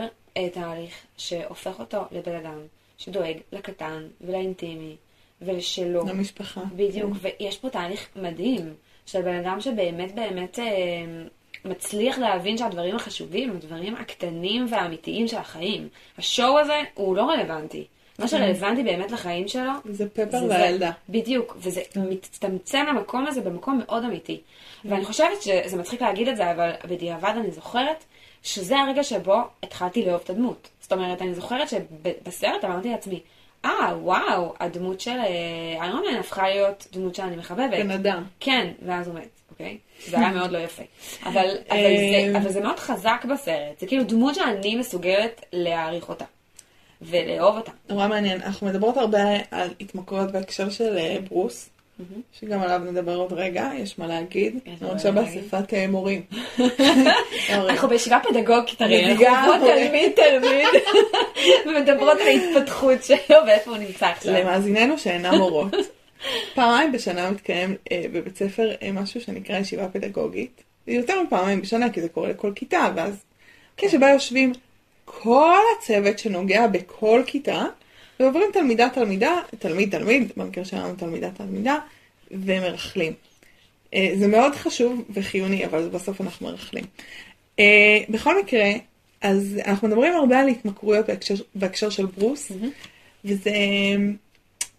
[0.54, 2.60] תהליך שהופך אותו לבן אדם
[2.98, 4.96] שדואג לקטן ולאינטימי
[5.42, 6.08] ולשלו.
[6.08, 6.62] למשפחה.
[6.76, 8.74] בדיוק, ויש פה תהליך מדהים
[9.06, 10.66] של בן אדם שבאמת באמת אה,
[11.66, 15.90] מצליח להבין שהדברים החשובים הדברים הקטנים והאמיתיים של החיים.
[16.18, 17.86] השואו הזה הוא לא רלוונטי.
[18.22, 20.92] מה שרלוונטי באמת לחיים שלו, זה פפר והילדה.
[21.10, 24.42] בדיוק, וזה מצטמצם למקום הזה במקום מאוד אמיתי.
[24.86, 28.04] ואני חושבת שזה מצחיק להגיד את זה, אבל בדיעבד אני זוכרת
[28.44, 30.70] שזה הרגע שבו התחלתי לאהוב את הדמות.
[30.82, 33.20] זאת אומרת, אני זוכרת שבסרט אמרתי לעצמי,
[33.66, 37.80] אה, וואו, הדמות של אה, איירון מן הפכה להיות דמות שאני מחבבת.
[37.80, 38.24] בן אדם.
[38.40, 39.78] כן, ואז הוא מת, אוקיי?
[40.06, 40.84] זה היה מאוד לא יפה.
[41.30, 41.78] אבל, אבל,
[42.12, 43.80] זה, אבל זה מאוד חזק בסרט.
[43.80, 46.26] זה כאילו דמות שאני מסוגלת להעריך אותה.
[47.02, 47.72] ולאהוב אותה.
[47.90, 48.42] נורא מעניין.
[48.42, 49.20] אנחנו מדברות הרבה
[49.52, 51.70] על התמכרויות בהקשר של אה, ברוס,
[52.40, 54.60] שגם עליו נדבר עוד רגע, יש מה להגיד.
[54.68, 55.14] אנחנו עכשיו.
[55.14, 56.22] באספת אה, מורים.
[57.50, 59.88] אנחנו בישיבה פדגוגית הרי, אנחנו עוברות מורים.
[59.88, 60.68] תלמיד תלמיד,
[61.66, 64.34] ומדברות על ההתפתחות שלו ואיפה הוא נמצא עכשיו.
[64.34, 65.72] למאזיננו שאינם מורות.
[66.56, 70.64] פעמיים בשנה מתקיים אה, בבית ספר אה, משהו שנקרא ישיבה פדגוגית.
[70.88, 73.24] יותר מפעמיים בשנה כי זה קורה לכל כיתה, ואז
[73.78, 74.54] כשבה יושבים
[75.20, 77.66] כל הצוות שנוגע בכל כיתה,
[78.20, 81.78] ועוברים תלמידה תלמידה, תלמיד תלמיד, במקרה שלנו תלמידה תלמידה,
[82.32, 83.14] ומרכלים.
[83.94, 86.84] אה, זה מאוד חשוב וחיוני, אבל בסוף אנחנו מרכלים.
[87.60, 88.70] אה, בכל מקרה,
[89.22, 92.52] אז אנחנו מדברים הרבה על התמכרויות בהקשר, בהקשר של ברוס,
[93.26, 93.52] וזה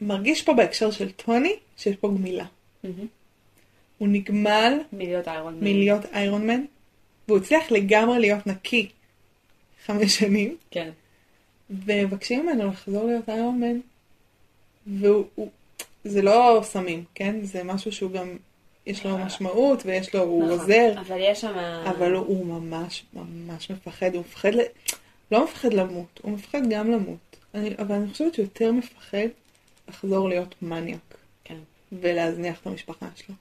[0.01, 2.45] מרגיש פה בהקשר של טוני, שיש פה גמילה.
[2.85, 3.07] מהמם.
[3.99, 4.79] הוא נגמל.
[5.61, 6.65] מלהיות איירון מן,
[7.29, 8.89] והוא הצליח לגמרי להיות נקי
[9.87, 10.91] חמש שנים, כן.
[11.71, 13.79] ומבקשים ממנו לחזור להיות איירון מן,
[14.87, 15.51] והוא, הוא-
[16.05, 17.37] זה לא סמים, כן?
[17.45, 18.37] זה משהו שהוא גם,
[18.87, 20.59] יש לו משמעות, ויש לו, הוא נכון.
[20.59, 21.59] עוזר, אבל יש שם...
[21.91, 24.61] אבל הוא, הוא ממש ממש מפחד, הוא מפחד, ל...
[25.33, 27.37] לא מפחד למות, הוא מפחד גם למות.
[27.55, 29.27] אני, אבל אני חושבת שהוא יותר מפחד
[29.89, 31.15] לחזור להיות מניאק,
[31.45, 31.59] כן.
[31.93, 33.35] ולהזניח את המשפחה שלו.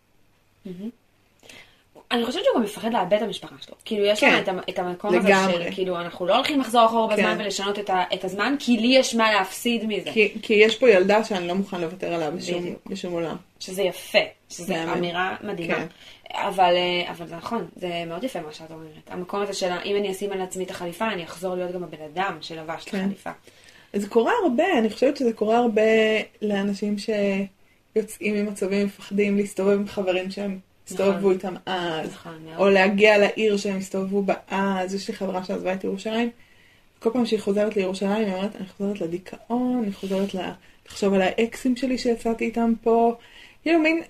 [2.12, 3.76] אני חושבת שהוא גם מפחד לאבד את המשפחה שלו.
[3.86, 4.42] כאילו, יש כן.
[4.46, 5.54] שם את את המקום הזה לגמרי.
[5.54, 7.42] של, כאילו, אנחנו לא הולכים לחזור אחורה בזמן כן.
[7.44, 10.12] ולשנות את ה- את הזמן, כי לי יש מה להפסיד מזה.
[10.14, 12.76] כי, כי יש פה ילדה שאני לא מוכן לוותר עליה בשום.
[12.86, 13.36] בשום עולם.
[13.60, 14.20] שזה יפה,
[14.68, 14.90] מהמם.
[14.94, 15.76] אמירה מדהימה.
[15.76, 15.86] כן.
[16.34, 18.90] אבל, אה, אבל זה נכון, זה מאוד יפה מה שאת אומרת.
[19.10, 21.98] המקום הזה של אם אני אשים על עצמי את החליפה, אני אחזור להיות גם הבן
[22.14, 22.98] אדם שלבש את כן.
[23.00, 23.30] החליפה.
[23.94, 25.82] זה קורה הרבה, אני חושבת שזה קורה הרבה
[26.42, 30.60] לאנשים שיוצאים ממצבים מפחדים להסתובב עם חברים שהם
[30.92, 31.32] הסתובבו נכון.
[31.32, 32.46] איתם אז, נכון.
[32.58, 34.96] או להגיע לעיר שהם הסתובבו בה אז.
[34.96, 36.30] יש לי חברה שעזבה את ירושלים,
[37.00, 40.30] כל פעם שהיא חוזרת לירושלים היא אומרת, אני חוזרת לדיכאון, אני חוזרת
[40.90, 43.16] לחשוב על האקסים שלי שיצאתי איתם פה.
[43.64, 44.02] כאילו מין,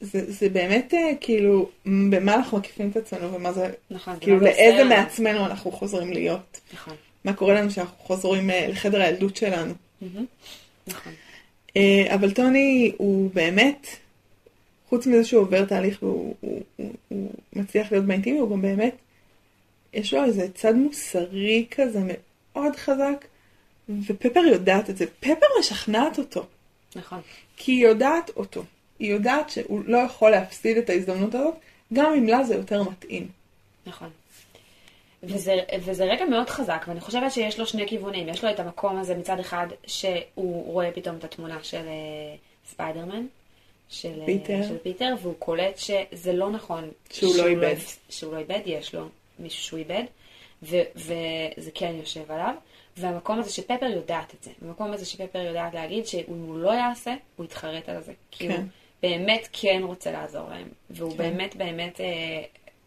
[0.00, 4.50] זה, זה באמת אה, כאילו, במה אנחנו מקיפים את עצמנו ומה זה, נכון, כאילו עושה
[4.50, 4.84] לאיזה.
[4.84, 6.60] מעצמנו אנחנו חוזרים להיות.
[6.74, 9.74] נכון, מה קורה לנו כשאנחנו חוזרים אה, לחדר הילדות שלנו.
[10.86, 11.12] נכון.
[11.76, 13.86] אה, אבל טוני הוא באמת,
[14.88, 18.96] חוץ מזה שהוא עובר תהליך והוא הוא, הוא, הוא מצליח להיות באינטימי, הוא גם באמת,
[19.92, 23.24] יש לו איזה צד מוסרי כזה מאוד חזק,
[24.06, 25.06] ופפר יודעת את זה.
[25.20, 26.46] פפר משכנעת אותו,
[26.96, 27.20] נכון.
[27.56, 28.64] כי היא יודעת אותו.
[28.98, 31.54] היא יודעת שהוא לא יכול להפסיד את ההזדמנות הזאת,
[31.92, 33.28] גם אם לה זה יותר מתאים.
[33.86, 34.10] נכון.
[35.22, 38.28] וזה, וזה רגע מאוד חזק, ואני חושבת שיש לו שני כיוונים.
[38.28, 42.36] יש לו את המקום הזה מצד אחד, שהוא רואה פתאום את התמונה של אה,
[42.70, 43.26] ספיידרמן,
[43.88, 44.62] של אה, פיטר.
[44.68, 46.90] של פיטר, והוא קולט שזה לא נכון.
[47.12, 47.74] שהוא לא איבד.
[48.08, 49.08] שהוא לא איבד, יש לו
[49.38, 50.04] מישהו שהוא איבד,
[50.62, 52.54] ו, וזה כן יושב עליו.
[52.96, 54.50] והמקום הזה שפפר יודעת את זה.
[54.62, 58.12] המקום הזה שפפר יודעת להגיד שאם הוא לא יעשה, הוא יתחרט על זה.
[58.30, 58.54] כי כן.
[58.54, 58.64] הוא
[59.02, 60.68] באמת כן רוצה לעזור להם.
[60.90, 61.16] והוא כן.
[61.16, 62.42] באמת באמת אה,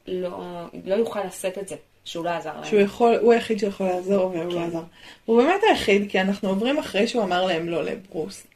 [0.07, 1.75] לא, לא יוכל לשאת את זה,
[2.05, 2.65] שהוא לא עזר להם.
[2.65, 4.63] שהוא יכול, הוא היחיד שיכול לעזור והוא לא כן.
[4.63, 4.83] עזר.
[5.25, 8.47] הוא באמת היחיד, כי אנחנו עוברים אחרי שהוא אמר להם לא לברוס.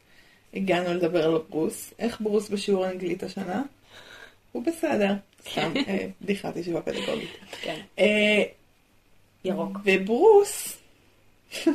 [0.53, 1.93] הגענו לדבר על ברוס.
[1.99, 3.61] איך ברוס בשיעור אנגלית השנה?
[4.51, 5.13] הוא בסדר.
[5.51, 7.29] סתם, אה, בדיחת ישיבה פדגוגית.
[7.61, 8.43] כן, אה,
[9.45, 9.77] ירוק.
[9.83, 10.77] וברוס,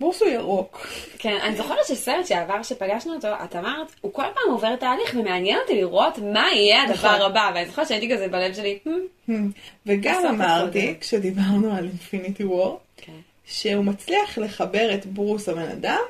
[0.00, 0.86] ברוס הוא ירוק.
[1.18, 5.58] כן, אני זוכרת שסרט שעבר שפגשנו אותו, את אמרת, הוא כל פעם עובר תהליך ומעניין
[5.62, 7.30] אותי לראות מה יהיה הדבר נכון.
[7.30, 9.30] הבא, ואני זוכרת שהייתי כזה בלב שלי, "Hmm,
[9.86, 10.94] וגם בסוף הוא אמרתי.
[11.00, 13.12] כשדיברנו על אינפיניטי וור, כן,
[13.44, 16.02] שהוא מצליח לחבר את ברוס הבן אדם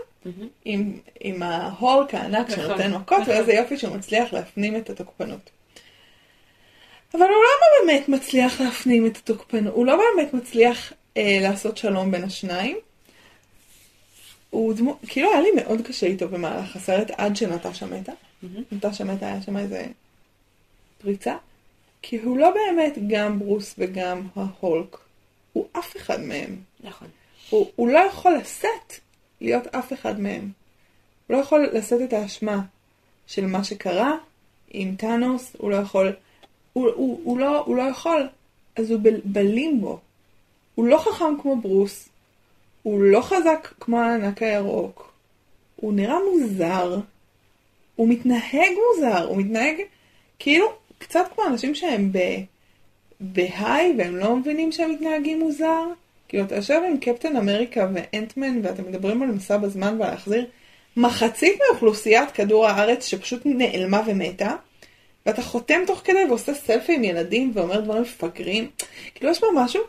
[0.65, 3.35] עם, עם ההולק הענק נכון, שנותן מכות, נכון.
[3.35, 5.51] ואיזה יופי שהוא מצליח להפנים את התוקפנות.
[7.15, 12.11] אבל הוא לא באמת מצליח להפנים את התוקפנות, הוא לא באמת מצליח אה, לעשות שלום
[12.11, 12.77] בין השניים.
[14.51, 18.13] הוא דמו, כאילו היה לי מאוד קשה איתו במהלך הסרט עד שנטשה מתה.
[18.73, 19.87] נטשה מתה היה שם איזה
[21.03, 21.37] פריצה.
[22.03, 24.97] כי הוא לא באמת גם ברוס וגם ההולק.
[25.53, 26.57] הוא אף אחד מהם.
[26.81, 27.09] נכון.
[27.51, 28.95] הוא, הוא לא יכול לשאת
[29.41, 30.51] להיות אף אחד מהם.
[31.27, 32.61] הוא לא יכול לשאת את האשמה
[33.27, 34.15] של מה שקרה
[34.71, 36.13] עם טאנוס, הוא לא יכול,
[36.73, 38.29] הוא, הוא, הוא, לא, הוא לא יכול,
[38.77, 39.99] אז הוא בלימבו.
[40.75, 42.09] הוא לא חכם כמו ברוס,
[42.83, 45.13] הוא לא חזק כמו הענק הירוק,
[45.77, 46.99] הוא נראה מוזר,
[47.97, 49.77] הוא מתנהג מוזר, הוא מתנהג
[50.39, 50.67] כאילו
[50.99, 52.19] קצת כמו אנשים שהם ב...
[53.21, 55.85] בהיי והם לא מבינים שהם מתנהגים מוזר.
[56.31, 60.47] כאילו אתה יושב עם קפטן אמריקה ואנטמן ואתם מדברים על מסע בזמן ולהחזיר
[60.97, 64.55] מחצית מאוכלוסיית כדור הארץ שפשוט נעלמה ומתה,
[65.27, 68.71] ואתה חותם תוך כדי ועושה סלפי עם ילדים ואומר דברים מפגרים.
[69.15, 69.83] כאילו יש פה משהו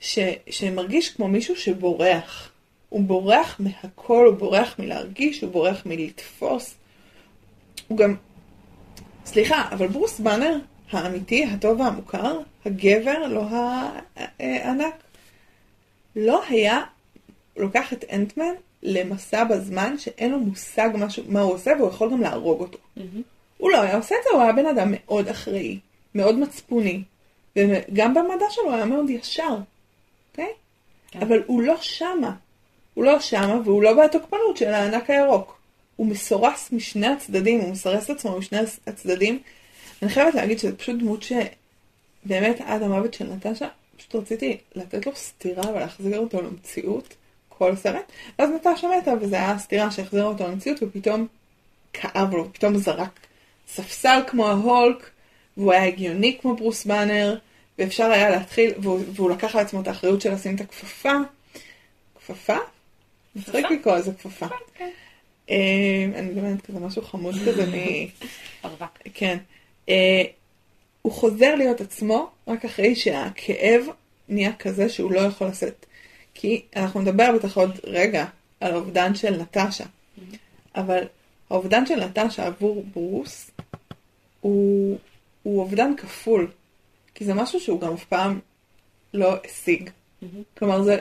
[0.00, 0.18] ש...
[0.50, 2.50] שמרגיש כמו מישהו שבורח.
[2.88, 6.74] הוא בורח מהכל, הוא בורח מלהרגיש, הוא בורח מלתפוס.
[7.88, 8.16] הוא גם...
[9.26, 10.56] סליחה, אבל ברוס באנר
[10.92, 13.44] האמיתי, הטוב והמוכר, הגבר, לא
[14.38, 14.94] הענק,
[16.16, 16.82] לא היה
[17.56, 18.52] לוקח את אנטמן
[18.82, 22.78] למסע בזמן שאין לו מושג משהו, מה הוא עושה והוא יכול גם להרוג אותו.
[22.78, 23.22] Mm-hmm.
[23.58, 25.78] הוא לא היה עושה את זה, הוא היה בן אדם מאוד אחראי,
[26.14, 27.02] מאוד מצפוני,
[27.56, 29.56] וגם במדע שלו הוא היה מאוד ישר,
[30.30, 30.44] אוקיי?
[30.44, 30.48] Okay?
[31.10, 31.22] כן.
[31.22, 32.32] אבל הוא לא שמה.
[32.94, 35.58] הוא לא שמה והוא לא בתוקפנות של הענק הירוק.
[35.96, 39.38] הוא מסורס משני הצדדים, הוא מסרס את עצמו משני הצדדים.
[40.02, 43.68] אני חייבת להגיד שזו פשוט דמות שבאמת עד המוות של נטשה,
[44.00, 47.14] פשוט רציתי לתת לו סטירה ולהחזיר אותו למציאות,
[47.48, 48.12] כל סרט.
[48.38, 51.26] ואז נטשה מתה וזה היה סטירה שהחזירה אותו למציאות ופתאום
[51.92, 53.20] כאב לו, פתאום זרק
[53.68, 55.10] ספסל כמו ההולק,
[55.56, 57.38] והוא היה הגיוני כמו ברוס באנר,
[57.78, 61.12] ואפשר היה להתחיל, והוא, והוא לקח על עצמו את האחריות של לשים את הכפפה.
[62.14, 62.56] כפפה?
[63.36, 64.46] מצחיק לקרוא לזה כפפה.
[64.74, 64.90] כן.
[65.50, 67.74] אה, אני באמת כזה משהו חמוד כזה מ...
[69.14, 69.38] כן.
[71.00, 73.86] אה, הוא חוזר להיות עצמו רק אחרי שהכאב
[74.28, 75.86] נהיה כזה שהוא לא יכול לשאת.
[76.34, 78.26] כי אנחנו נדבר בטח עוד רגע
[78.60, 79.84] על האובדן של נטשה.
[80.74, 81.04] אבל
[81.50, 83.50] האובדן של נטשה עבור ברוס
[84.40, 84.98] הוא,
[85.42, 86.50] הוא אובדן כפול.
[87.14, 88.40] כי זה משהו שהוא גם אף פעם
[89.14, 89.90] לא השיג.
[90.58, 90.98] כלומר, זה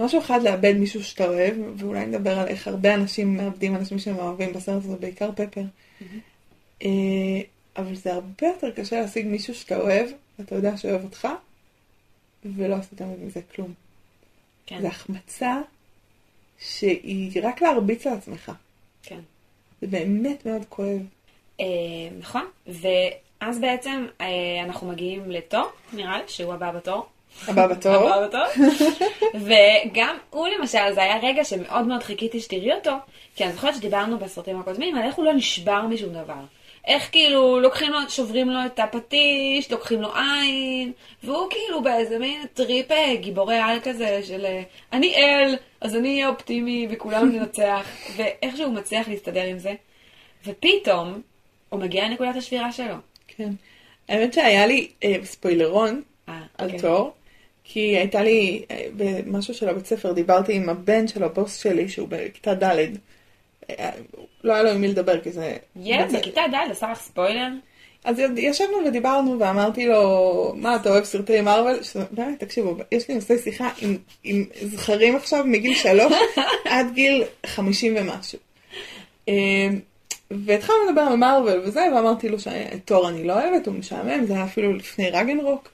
[0.00, 4.16] משהו אחד לאבד מישהו שאתה אוהב, ואולי נדבר על איך הרבה אנשים מאבדים אנשים שהם
[4.16, 5.62] אוהבים בסרט הזה, בעיקר פפר.
[7.76, 10.08] אבל זה הרבה יותר קשה להשיג מישהו שאתה אוהב,
[10.38, 11.28] ואתה יודע שאוהב אותך,
[12.44, 13.74] ולא עשית מזה כלום.
[14.66, 14.80] כן.
[14.80, 15.60] זה החמצה
[16.58, 18.52] שהיא רק להרביץ לעצמך.
[19.02, 19.20] כן.
[19.80, 21.00] זה באמת מאוד כואב.
[21.60, 21.66] אה,
[22.18, 24.26] נכון, ואז בעצם אה,
[24.64, 27.06] אנחנו מגיעים לתור, נראה לי, שהוא הבא בתור.
[27.48, 27.94] הבא בתור.
[27.94, 28.66] הבא בתור.
[29.46, 32.96] וגם הוא למשל, זה היה רגע שמאוד מאוד חיכיתי שתראי אותו,
[33.36, 36.40] כי אני זוכרת שדיברנו בסרטים הקודמים על איך הוא לא נשבר משום דבר.
[36.86, 40.92] איך כאילו לוקחים לו, שוברים לו את הפטיש, לוקחים לו עין,
[41.24, 44.62] והוא כאילו באיזה מין trip אה, גיבורי על כזה של אה,
[44.92, 49.74] אני אל, אז אני אהיה אופטימי וכולנו ננצח, ואיכשהו הוא מצליח להסתדר עם זה.
[50.46, 51.20] ופתאום
[51.68, 52.94] הוא מגיע לנקודת השבירה שלו.
[53.28, 53.50] כן.
[54.08, 56.80] האמת שהיה לי אה, spoiler־ון אה, על אוקיי.
[56.80, 57.12] תור,
[57.64, 62.08] כי הייתה לי, אה, במשהו של הבית ספר, דיברתי עם הבן של הבוס שלי, שהוא
[62.08, 62.76] בכיתה ד',
[64.44, 65.56] לא היה לו עם מי לדבר, כי זה...
[65.76, 67.48] ילד בכיתה ד' עשה לך ספוילר?
[68.04, 71.32] אז ישבנו ודיברנו, ואמרתי לו, מה, אתה אוהב סרטי?
[71.82, 76.12] שזה- באמת, תקשיבו, יש לי נושא שיחה עם, עם זכרים עכשיו מגיל שלוש
[76.64, 78.38] עד גיל חמישים ומשהו.
[79.28, 79.68] אה,
[80.30, 84.34] והתחלנו לדבר על מארוול וזה, ואמרתי לו שאת תור אני לא אוהבת, הוא משעמם, זה
[84.34, 85.68] היה אפילו לפני רגנרוק.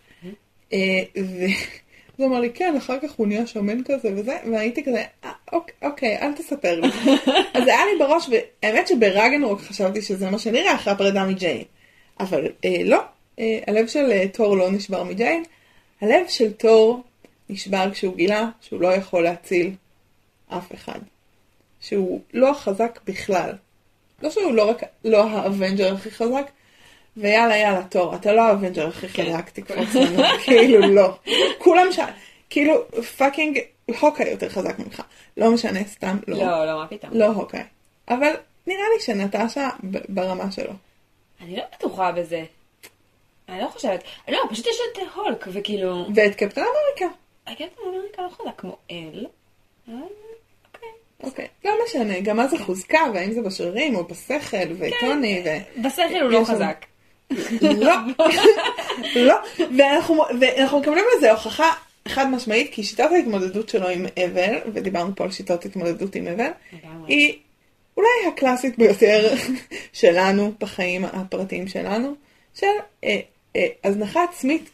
[2.18, 5.70] הוא אמר לי, כן, אחר כך הוא נהיה שמן כזה וזה, והייתי כזה, "אה, אוק-
[5.82, 6.88] אוקיי, אל תספר לי.
[7.54, 8.28] אז זה היה לי בראש,
[8.62, 11.62] והאמת שברגנרוק חשבתי שזה מה שנראה אחרי הפרידה מג'יין.
[12.20, 13.00] אבל אה, לא,
[13.38, 15.44] אה, הלב של אה, תור לא נשבר מג'יין,
[16.00, 17.02] הלב של תור
[17.48, 19.70] נשבר כשהוא גילה שהוא לא יכול להציל
[20.48, 20.98] אף אחד.
[21.80, 23.52] שהוא לא חזק בכלל.
[24.22, 26.50] לא שהוא לא רק לא ה Avenger הכי חזק,
[27.20, 29.24] ויאללה יאללה תור, אתה לא ה Avenger הכי כן.
[29.24, 31.16] חזק, תקפוץ לנו, כאילו לא.
[31.58, 31.98] כולם ש...
[32.50, 32.74] כאילו
[33.16, 33.58] fucking
[34.00, 35.02] הוקאי יותר חזק ממך.
[35.36, 36.36] לא משנה, סתם לא.
[36.36, 37.10] לא, לא, מה פתאום.
[37.14, 37.62] לא הוקאי.
[38.08, 38.32] אבל
[38.66, 39.68] נראה לי שנטשה
[40.08, 40.72] ברמה שלו.
[41.40, 42.44] אני לא בטוחה בזה.
[43.48, 44.04] אני לא חושבת.
[44.28, 46.06] לא, פשוט יש את הולק, וכאילו...
[46.14, 47.14] ואת קפטן אמריקה.
[47.46, 49.26] הקפטן אמריקה לא חזק כמו אל.
[49.88, 50.88] אוקיי.
[51.22, 51.48] אוקיי.
[51.64, 55.80] לא משנה, גם מה זה חוזקה, והאם זה בשרירים או בשכל, וטוני, ו...
[55.82, 56.84] בשכל הוא לא חזק.
[57.60, 57.94] לא,
[59.16, 59.34] לא,
[59.78, 61.70] ואנחנו, ואנחנו מקבלים לזה הוכחה
[62.08, 66.50] חד משמעית, כי שיטת ההתמודדות שלו עם אבל, ודיברנו פה על שיטות התמודדות עם אבל.
[67.06, 67.38] היא
[67.96, 69.34] אולי הקלאסית ביותר
[69.92, 72.14] שלנו, בחיים הפרטיים שלנו,
[72.54, 72.66] של
[73.04, 73.20] אה,
[73.56, 74.70] אה, הזנחה עצמית,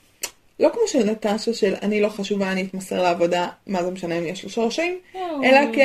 [0.60, 4.26] לא כמו של נטשה, של אני לא חשובה, אני אתמסר לעבודה, מה זה משנה אם
[4.26, 4.98] יש לו שורשים,
[5.44, 5.78] אלא כ...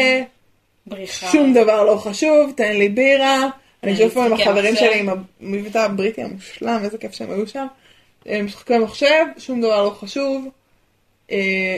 [0.86, 1.28] בריחה.
[1.32, 3.50] שום דבר לא חשוב, תן לי בירה.
[3.84, 4.76] אני יושבת פה עם החברים.
[4.76, 5.10] שלי, עם
[5.42, 7.68] המבטא הבריטי המושלם, איזה כיף שהם היו שם.
[8.28, 10.48] אה, משחקי מחשב, שום דבר לא חשוב.
[11.32, 11.78] אה,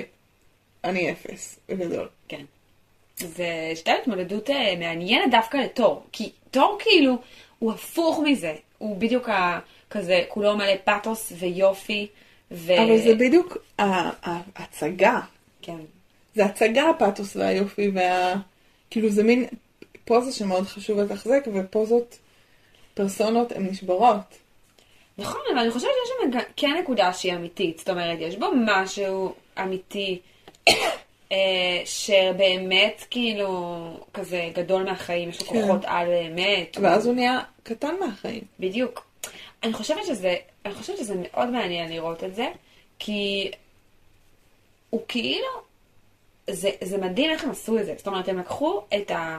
[0.83, 2.07] אני אפס, בגדול.
[2.27, 2.43] כן.
[3.17, 6.03] זה שתי התמודדות אה, מעניינת דווקא לתור.
[6.11, 7.17] כי תור כאילו,
[7.59, 8.53] הוא הפוך מזה.
[8.77, 12.07] הוא בדיוק ה- כזה, כולו מלא פאתוס ויופי.
[12.51, 12.73] ו...
[12.77, 15.19] אבל זה בדיוק ההצגה.
[15.61, 15.77] כן.
[16.35, 18.33] זה הצגה הפאתוס והיופי וה...
[18.89, 19.45] כאילו זה מין
[20.11, 22.17] פוזה שמאוד חשוב לתחזק, ופוזות,
[22.93, 24.37] פרסונות הן נשברות.
[25.17, 27.79] נכון, אבל אני חושבת שיש שם כן נקודה שהיא אמיתית.
[27.79, 30.19] זאת אומרת, יש בו משהו אמיתי,
[31.31, 33.77] אה, שבאמת כאילו
[34.13, 35.61] כזה גדול מהחיים, יש לו כן.
[35.61, 36.77] כוחות על באמת.
[36.81, 38.43] ואז הוא נהיה קטן מהחיים.
[38.59, 39.05] בדיוק.
[39.63, 40.35] אני חושבת שזה,
[40.65, 42.47] אני חושבת שזה מאוד מעניין לראות את זה,
[42.99, 43.51] כי
[44.89, 45.47] הוא כאילו,
[46.49, 47.93] זה, זה מדהים איך הם עשו את זה.
[47.97, 49.37] זאת אומרת, הם לקחו את, ה,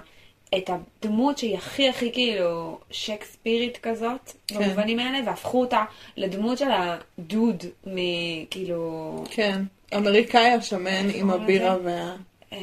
[0.57, 4.59] את הדמות שהיא הכי הכי כאילו שייקספירית כזאת, כן.
[4.59, 5.85] במובנים האלה, והפכו אותה
[6.17, 9.63] לדמות של הדוד, מכאילו, כן.
[9.97, 11.85] אמריקאי השמן עם קוראים הבירה לזה?
[11.85, 12.17] וה...
[12.53, 12.59] אה,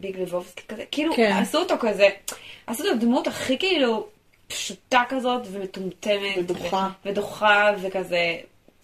[0.00, 1.32] ביג- לבובסקי כזה, כאילו, כן.
[1.40, 2.08] עשו אותו כזה,
[2.66, 4.06] עשו את הדמות הכי כאילו
[4.48, 6.36] פשוטה כזאת ומטומטמת.
[6.38, 6.88] ודוחה.
[7.04, 8.36] ו- ודוחה וכזה,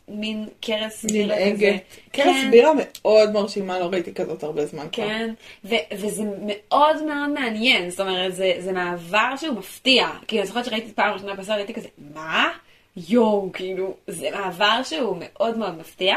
[0.08, 1.76] מין קרס בירה כזה.
[2.12, 5.04] קרס כן, בירה מאוד מרשימה, לא ראיתי כזאת הרבה זמן כבר.
[5.08, 5.34] כן,
[5.64, 10.08] ו- וזה מאוד מאוד מעניין, זאת אומרת, זה, זה מעבר שהוא מפתיע.
[10.26, 12.48] כאילו, אני זוכרת שראיתי פעם ראשונה בסרט, הייתי כזה, מה?
[12.96, 16.16] יואו, כאילו, זה מעבר שהוא מאוד מאוד מפתיע,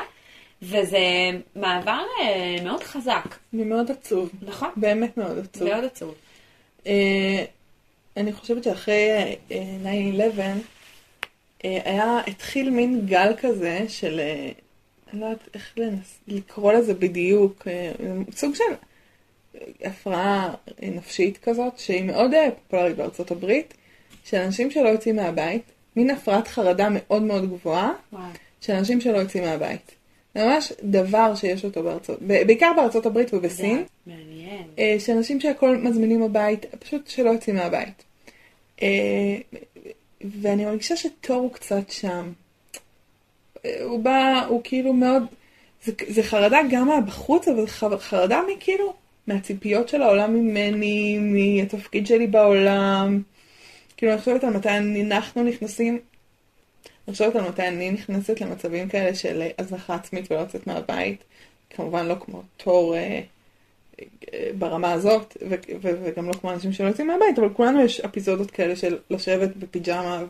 [0.61, 0.99] וזה
[1.55, 4.29] מעבר אה, מאוד חזק, אני מאוד עצוב.
[4.41, 4.69] נכון?
[4.75, 5.67] באמת מאוד עצוב.
[5.67, 6.15] מאוד עצוב.
[6.88, 7.43] אה,
[8.17, 9.33] אני חושבת שאחרי אה,
[10.38, 10.53] 9-11 אה,
[11.86, 14.51] היה, התחיל מין גל כזה של, אה,
[15.13, 17.91] אני לא יודעת איך לנס, לקרוא לזה בדיוק, אה,
[18.36, 18.63] סוג של
[19.84, 23.74] הפרעה נפשית כזאת, שהיא מאוד אה, פופולרית בארצות הברית,
[24.26, 25.63] של אנשים שלא יוצאים מהבית,
[25.95, 28.24] מין הפרעת חרדה מאוד מאוד גבוהה, וואו.
[28.61, 29.91] של אנשים שלא יוצאים מהבית.
[30.36, 33.84] זה ממש דבר שיש אותו בארצות, בעיקר בארצות הברית ובסין.
[34.07, 34.99] מעניין.
[34.99, 38.03] שאנשים שהכל מזמינים הבית, פשוט שלא יוצאים מהבית.
[40.41, 42.32] ואני מרגישה שתור הוא קצת שם.
[43.84, 45.23] הוא בא, הוא כאילו מאוד,
[45.84, 48.93] זה, זה חרדה גם מהבחוץ, אבל זה חרדה מכאילו,
[49.28, 53.21] מהציפיות של העולם ממני, מהתפקיד שלי בעולם.
[53.97, 54.69] כאילו, אני חושבת על מתי
[55.01, 55.99] אנחנו נכנסים,
[57.07, 61.23] אני חושבת על מתי אני נכנסת למצבים כאלה של הזנחה עצמית ולא לצאת מהבית.
[61.69, 63.21] כמובן לא כמו תור אה,
[64.58, 68.52] ברמה הזאת, ו- ו- וגם לא כמו אנשים שלא יוצאים מהבית, אבל כולנו יש אפיזודות
[68.52, 70.24] כאלה של לשבת בפיג'מה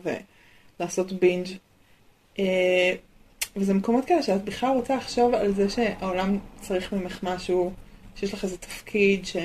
[0.80, 1.46] ולעשות בינג'.
[2.38, 2.92] אה,
[3.56, 7.72] וזה מקומות כאלה שאת בכלל רוצה לחשוב על זה שהעולם צריך ממך משהו,
[8.16, 9.36] שיש לך איזה תפקיד, ש...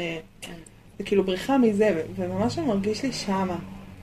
[0.98, 3.58] זה כאילו בריחה מזה, וממש מרגיש לי שמה.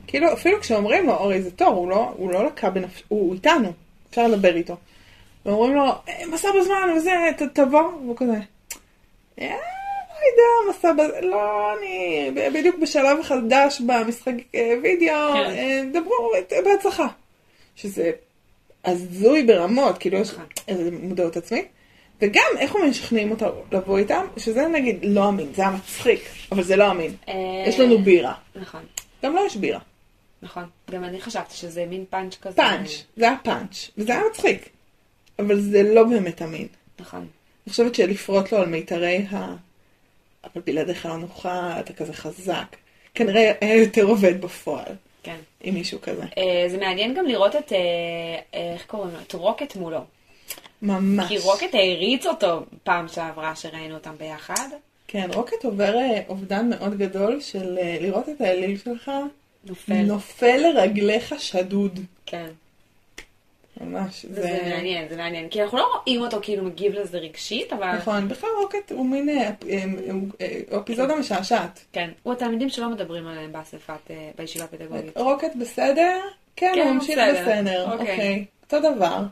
[0.07, 3.35] כאילו, אפילו כשאומרים לו, הרי זה תור, הוא לא, הוא לא לקה בנפש, הוא, הוא
[3.35, 3.73] איתנו,
[4.11, 4.77] אפשר לדבר איתו.
[5.47, 8.41] ואומרים לו, "אה, מסע בזמן וזה, ת, תבוא, והוא כזה,
[9.41, 9.78] "אה, לא
[10.31, 15.51] יודע, מסע בזמן, לא, אני בדיוק בשלב חדש במשחק אה, וידאו, כן.
[15.51, 17.07] אה, דברו, אה, בהצלחה.
[17.77, 18.11] שזה
[18.85, 20.45] הזוי ברמות, כאילו יש נכון.
[20.69, 21.69] איזה מודעות עצמית.
[22.21, 26.21] וגם איך הם משכנעים אותו לבוא איתם, שזה נגיד לא אמין, זה היה מצחיק,
[26.53, 27.15] אבל זה לא אמין.
[27.29, 27.35] אה,
[27.67, 28.35] יש לנו בירה.
[28.55, 28.81] נכון,
[29.25, 29.81] גם לא יש בירה.
[30.43, 30.65] נכון.
[30.91, 32.57] גם אני חשבתי שזה מין פאנץ' כזה.
[32.57, 34.69] פאנץ', זה היה פאנץ', וזה היה מצחיק.
[35.39, 36.67] אבל זה לא באמת אמין.
[37.01, 37.21] נכון.
[37.21, 39.55] אני חושבת שלפרוט לו על מיתרי ה...
[40.45, 41.49] אבל בלעדיך לא נוכל,
[41.81, 42.77] אתה כזה חזק.
[43.15, 45.37] כנראה היה יותר עובד בפועל, כן.
[45.61, 46.23] עם מישהו כזה.
[46.39, 47.79] אה, זה מעניין גם לראות את, אה,
[48.55, 49.21] אה, איך קוראים לו?
[49.21, 50.01] את רוקט מולו.
[50.83, 51.29] ממש.
[51.29, 54.69] כי רוקט העריץ אותו פעם שעברה שראינו אותם ביחד.
[55.09, 55.95] כן, רוקט עובר
[56.29, 59.11] אובדן מאוד גדול של לראות את האליל שלך
[59.65, 60.03] נופל.
[60.03, 62.01] נופל לרגליך שדוד.
[62.27, 62.49] כן.
[63.81, 64.27] ממש.
[64.31, 65.49] זה מעניין, זה מעניין.
[65.49, 67.97] כי אנחנו לא רואים אותו כאילו מגיב לזה רגשית, אבל...
[67.97, 69.85] נכון, בכלל רוקט הוא מין אה, אה,
[70.41, 71.85] אה, אפיזודה משעשעת.
[71.93, 72.11] כן.
[72.23, 75.17] הוא התלמידים שלא מדברים עליהם באספת, בישיבה הפדגוגית.
[75.17, 76.21] רוקט בסדר?
[76.57, 77.93] כן, כן, הוא ממשיך בסדר.
[77.93, 78.11] אוקיי.
[78.11, 78.45] אוקיי.
[78.63, 79.23] אותו דבר.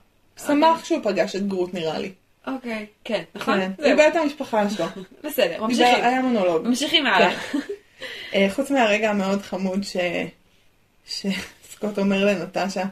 [0.47, 2.13] שמח שהוא פגש את גרוט נראה לי.
[2.47, 2.87] אוקיי.
[3.05, 3.61] כן, נכון?
[3.61, 3.71] כן.
[3.79, 3.87] זהו.
[3.87, 4.87] איבד את המשפחה שלו.
[5.25, 6.05] בסדר, זה ממשיכים.
[6.05, 6.69] היה מונולוג.
[6.69, 7.31] ממשיכים הלאה.
[8.35, 9.97] אה, חוץ מהרגע המאוד חמוד ש...
[11.07, 12.85] שסקוט אומר לנטשה,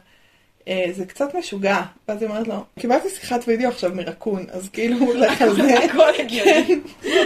[0.91, 1.81] זה קצת משוגע.
[2.07, 5.79] ואז היא אומרת לו, קיבלתי שיחת וידאו עכשיו מרקון, אז כאילו, לך על זה.
[5.79, 6.79] הכל הגיוני.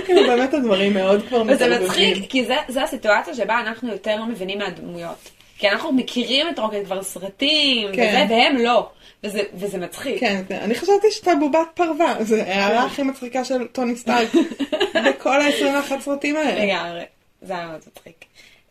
[0.05, 2.11] כאילו באמת הדברים מאוד כבר וזה מתערבבים.
[2.11, 5.29] מצחיק, כי זה, זה הסיטואציה שבה אנחנו יותר לא מבינים מהדמויות.
[5.57, 8.07] כי אנחנו מכירים את רוקט כבר סרטים, כן.
[8.09, 8.89] וזה, והם לא.
[9.23, 10.19] וזה, וזה מצחיק.
[10.19, 10.59] כן, כן.
[10.61, 14.27] אני חשבתי שאתה בובת פרווה, זו ההערה הכי מצחיקה של טוני סטארק
[15.05, 16.65] בכל ה-21 סרטים האלה.
[16.65, 17.03] לגמרי.
[17.41, 18.25] זה היה מאוד מצחיק.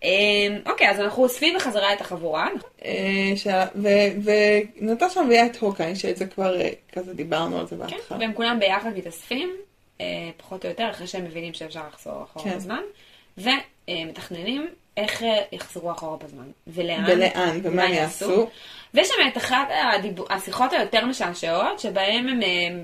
[0.04, 2.48] אה, אוקיי, אז אנחנו אוספים בחזרה את החבורה.
[2.84, 2.90] אה,
[4.80, 8.18] ונטשה מביאה את הוקאי, שאת זה כבר אה, כזה דיברנו על זה כן, בהתחלה.
[8.18, 9.56] והם כולם ביחד מתאספים,
[10.00, 12.56] אה, פחות או יותר, אחרי שהם מבינים שאפשר לחזור אחורה כן.
[12.56, 12.82] בזמן,
[13.38, 15.22] ומתכננים איך
[15.52, 18.48] יחזרו אחורה בזמן, ולאן, ולאן, ומה הם יעשו.
[18.94, 19.68] ויש שם את אחת
[20.30, 22.40] השיחות היותר משעשעות, שבהם הם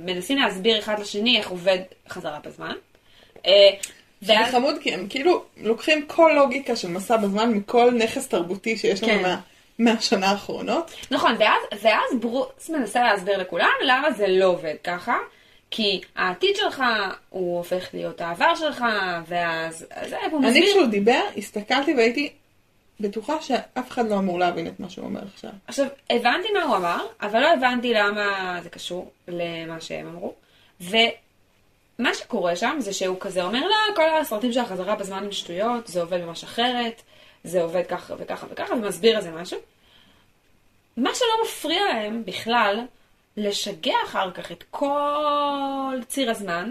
[0.07, 2.75] מנסים להסביר אחד לשני איך עובד חזרה בזמן.
[4.25, 8.77] זה ואז, חמוד כי הם כאילו לוקחים כל לוגיקה של מסע בזמן מכל נכס תרבותי
[8.77, 9.23] שיש לנו כן.
[9.23, 9.41] מה-
[9.79, 10.91] מהשנה האחרונות.
[11.11, 15.17] נכון, ואז, ואז ברוס מנסה להסביר לכולם למה זה לא עובד ככה.
[15.71, 16.83] כי העתיד שלך
[17.31, 18.85] הוא הופך להיות העבר שלך,
[19.27, 22.31] ואז אז הוא אני מסביר כשהוא דיבר, הסתכלתי והייתי
[23.01, 25.51] בטוחה שאף אחד לא אמור להבין את מה שהוא אומר עכשיו.
[25.67, 30.35] עכשיו, הבנתי מה הוא אמר, אבל לא הבנתי למה זה קשור למה שהם אמרו.
[31.99, 35.87] ומה שקורה שם זה שהוא כזה אומר, לא, כל הסרטים של החזרה בזמן הם שטויות,
[35.87, 37.03] זה עובד ממש אחרת,
[37.45, 39.59] זה עובד ככה וככה וככה, ומסביר איזה משהו.
[40.97, 42.81] מה שלא מפריע להם בכלל,
[43.37, 46.71] לשגע אחר כך את כל ציר הזמן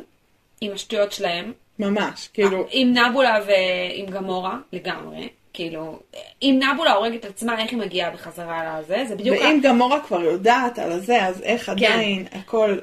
[0.62, 5.30] עם השטויות שלהם, ממש, כאילו, עם נבולה ועם גמורה, לגמרי.
[5.54, 6.00] כאילו,
[6.42, 9.06] אם נבולה הורגת עצמה, איך היא מגיעה בחזרה לזה?
[9.08, 9.38] זה בדיוק...
[9.38, 11.72] ואם גמורה כבר יודעת על זה, אז איך כן.
[11.72, 12.78] עדיין הכל...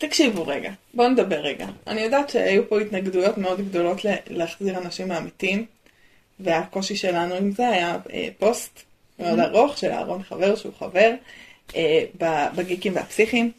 [0.00, 1.66] תקשיבו רגע, בואו נדבר רגע.
[1.86, 5.66] אני יודעת שהיו פה התנגדויות מאוד גדולות להחזיר אנשים מהמתים,
[6.40, 8.80] והקושי שלנו עם זה היה אה, פוסט
[9.18, 11.10] מאוד ארוך של אהרון חבר, שהוא חבר,
[11.76, 12.04] אה,
[12.56, 13.52] בגיקים והפסיכים.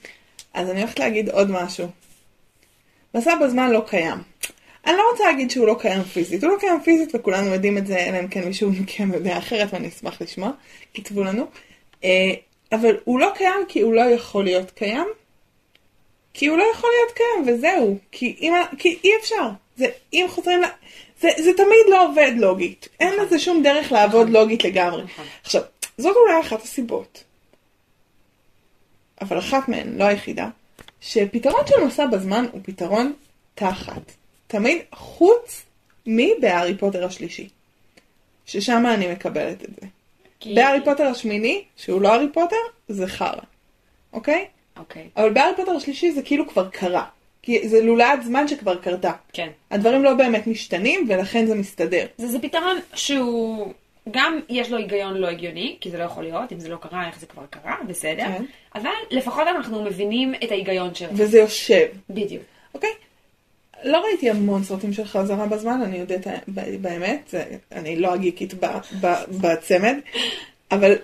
[0.54, 1.88] אז אני הולכת להגיד עוד משהו.
[3.16, 4.18] מסע בזמן לא קיים.
[4.86, 7.88] אני לא רוצה להגיד שהוא לא קיים פיזית, הוא לא קיים פיזית וכולנו יודעים את
[7.88, 10.52] זה, אלא אם כן מישהו מכם יודע אחרת ואני אשמח לשמוע,
[10.94, 11.46] כתבו לנו.
[12.04, 12.32] אה,
[12.72, 15.08] אבל הוא לא קיים כי הוא לא יכול להיות קיים,
[16.34, 20.62] כי הוא לא יכול להיות קיים וזהו, כי, אם, כי אי אפשר, זה, אם חוזרים
[20.62, 20.66] ל...
[21.22, 25.04] זה, זה תמיד לא עובד לוגית, אין לזה שום דרך לעבוד לוגית לגמרי.
[25.04, 25.26] נכון.
[25.44, 25.62] עכשיו,
[25.98, 27.24] זאת אולי אחת הסיבות,
[29.22, 30.50] אבל אחת מהן, לא היחידה,
[31.02, 33.14] שפתרון של מסע בזמן הוא פתרון
[33.56, 34.12] תחת.
[34.48, 35.64] תמיד חוץ
[36.06, 37.50] מבהארי פוטר השלישי.
[38.46, 39.88] ששם אני מקבלת את זה.
[40.40, 40.56] כי...
[40.56, 42.56] בהארי פוטר השמיני, שהוא לא הארי פוטר,
[42.88, 43.42] זה חרא.
[44.14, 44.48] אוקיי?
[44.82, 47.06] אוקיי, אבל בהארי פוטר השלישי זה כאילו כבר קרה.
[47.44, 49.12] כי זה לולאת זמן שכבר קרתה.
[49.34, 49.50] כן.
[49.72, 52.06] הדברים לא באמת משתנים ולכן זה מסתדר.
[52.18, 53.74] זה, זה פתרון שהוא...
[54.12, 57.08] גם יש לו היגיון לא הגיוני, כי זה לא יכול להיות, אם זה לא קרה,
[57.08, 58.24] איך זה כבר קרה, בסדר.
[58.24, 58.44] כן.
[58.76, 61.10] אבל לפחות אנחנו מבינים את ההיגיון שלו.
[61.14, 61.88] וזה יושב.
[62.10, 62.44] בדיוק.
[62.74, 62.90] אוקיי?
[63.84, 66.28] לא ראיתי המון סרטים של חזרה בזמן, אני יודעת
[66.82, 67.34] באמת,
[67.72, 68.54] אני לא הגיקית
[69.42, 69.96] בצמד,
[70.72, 70.96] אבל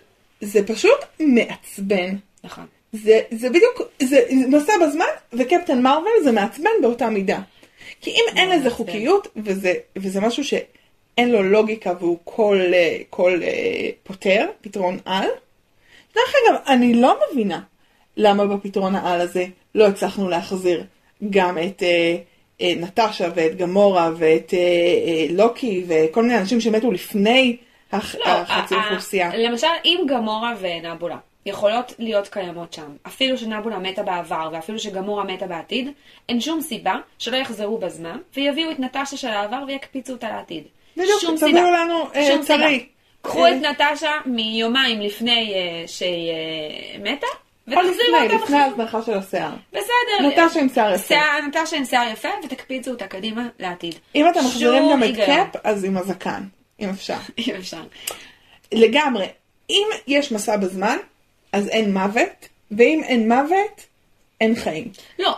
[0.41, 2.15] זה פשוט מעצבן.
[2.43, 2.65] נכון.
[2.93, 7.39] זה, זה בדיוק, זה מסע בזמן, וקפטן מרוויל זה מעצבן באותה מידה.
[8.01, 8.69] כי אם אין לזה מעצבן.
[8.69, 15.27] חוקיות, וזה, וזה משהו שאין לו לוגיקה והוא כל, אה, כל אה, פותר, פתרון על,
[16.15, 17.61] דרך אגב, אני לא מבינה
[18.17, 20.83] למה בפתרון העל הזה לא הצלחנו להחזיר
[21.29, 22.17] גם את אה,
[22.61, 27.57] אה, נטשה ואת גמורה ואת אה, אה, לוקי וכל מיני אנשים שמתו לפני
[27.91, 29.31] הח, לא, החצי אוכלוסייה.
[29.37, 31.17] למשל, אם גמורה ונבולה
[31.47, 35.89] יכולות להיות קיימות שם, אפילו שנבולה מתה בעבר ואפילו שגמורה מתה בעתיד,
[36.29, 40.63] אין שום סיבה שלא יחזרו בזמן ויביאו את נטשה של העבר ויקפיצו אותה לעתיד.
[40.97, 41.71] בדיוק, שום תביאו סיבה.
[41.71, 42.45] לנו אה, שום.
[42.45, 42.85] טרי.
[43.21, 46.33] קחו אה, את נטשה מיומיים לפני אה, שהיא
[46.99, 47.27] מתה,
[47.67, 48.57] או ותחזירו לפני, אותה לפני.
[48.57, 49.51] ההזנחה של השיער.
[49.71, 50.43] בסדר.
[50.45, 51.15] נטשה עם שיער יפה.
[51.47, 53.95] נטשה עם שיער יפה, ותקפיצו אותה קדימה לעתיד.
[54.15, 55.15] אם אתם מחזירים גם את.
[55.15, 56.43] קאפ, אז עם הזקן,
[56.79, 57.17] אם אפשר.
[57.47, 57.81] אם אפשר.
[58.71, 59.25] לגמרי.
[59.69, 60.97] אם יש מסע בזמן,
[61.57, 63.85] אז אין מוות, ואם אין מוות,
[64.41, 64.91] אין חיים.
[65.19, 65.35] לא,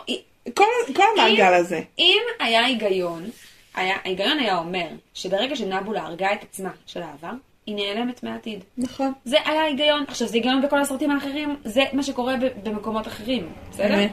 [0.53, 0.63] כל,
[0.95, 1.81] כל המעגל הזה.
[1.99, 3.29] אם היה היגיון,
[3.75, 7.31] היה, ההיגיון היה אומר שברגע שנבולה הרגה את עצמה של העבר,
[7.65, 8.63] היא נעלמת מהעתיד.
[8.77, 9.13] נכון.
[9.25, 10.03] זה היה היגיון.
[10.07, 13.95] עכשיו, זה היגיון בכל הסרטים האחרים, זה מה שקורה במקומות אחרים, בסדר?
[13.95, 14.11] אמת.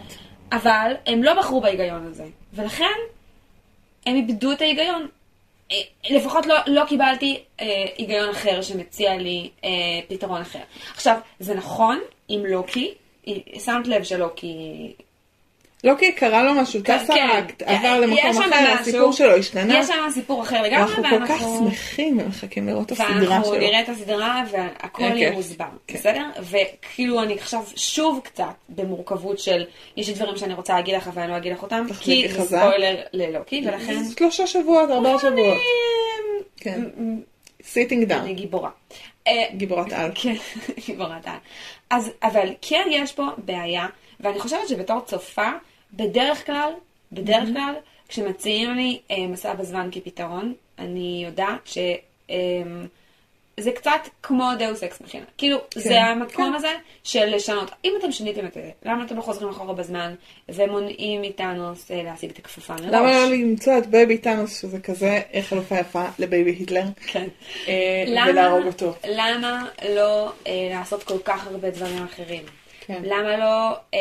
[0.52, 2.84] אבל הם לא בחרו בהיגיון הזה, ולכן
[4.06, 5.06] הם איבדו את ההיגיון.
[5.72, 5.76] אה,
[6.10, 7.66] לפחות לא, לא קיבלתי אה,
[7.98, 9.70] היגיון אחר שמציע לי אה,
[10.08, 10.58] פתרון אחר.
[10.94, 11.98] עכשיו, זה נכון
[12.28, 12.94] עם לוקי,
[13.26, 14.92] היא- שמת לב שלוקי
[15.84, 18.80] לוקי קרה לו משהו, כן, הקטע, עבר למקום אחר, משהו.
[18.80, 19.78] הסיפור שלו השתנה.
[19.78, 21.70] יש שם סיפור אחר לגמרי, אנחנו כל כך ואנחנו...
[21.70, 23.58] שמחים ומחכים לראות את הסדרה ואנחנו שלו.
[23.58, 25.36] נראה את הסדרה והכל כן, יהיה כן.
[25.36, 25.98] מוסבר, כן.
[25.98, 26.24] בסדר?
[26.40, 29.64] וכאילו אני עכשיו שוב קצת במורכבות של
[29.96, 32.58] יש דברים שאני רוצה להגיד לך ואני לא אגיד לך אותם, כי זה חזק.
[32.58, 35.58] ספוילר ללוקי, ולכן שלושה שבועות, ארבעה שבועות.
[36.56, 36.82] כן.
[37.62, 38.20] Sitting down.
[38.20, 38.70] אני גיבורה.
[39.26, 40.10] אה, גיבורת על.
[40.14, 40.34] כן,
[40.86, 41.36] גיבורת על.
[41.90, 43.86] אז, אבל כן יש פה בעיה,
[44.20, 45.50] ואני חושבת שבתור צופה,
[45.92, 46.70] בדרך כלל,
[47.12, 47.74] בדרך כלל,
[48.08, 51.78] כשמציעים לי אה, מסע בזמן כפתרון, אני יודעת ש...
[52.30, 52.36] אה,
[53.60, 53.90] זה קצת
[54.22, 55.24] כמו דאוס אקס מכינה.
[55.38, 56.54] כאילו, כן, זה המקום כן.
[56.54, 56.72] הזה
[57.04, 57.70] של לשנות.
[57.84, 60.14] אם אתם שיניתם את זה, למה אתם לא חוזרים אחורה בזמן
[60.48, 62.84] ומונעים מתאנוס אה, להשיג את הכפפה מראש?
[62.86, 67.26] למה לא למצוא את baby תאנוס, שזה כזה חלופה יפה ל baby היטלר, כן.
[67.68, 68.94] אה, למה- ולהרוג אותו.
[69.08, 69.64] למה
[69.94, 72.42] לא אה, לעשות כל כך הרבה דברים אחרים?
[72.86, 73.02] כן.
[73.04, 74.00] למה לא אה,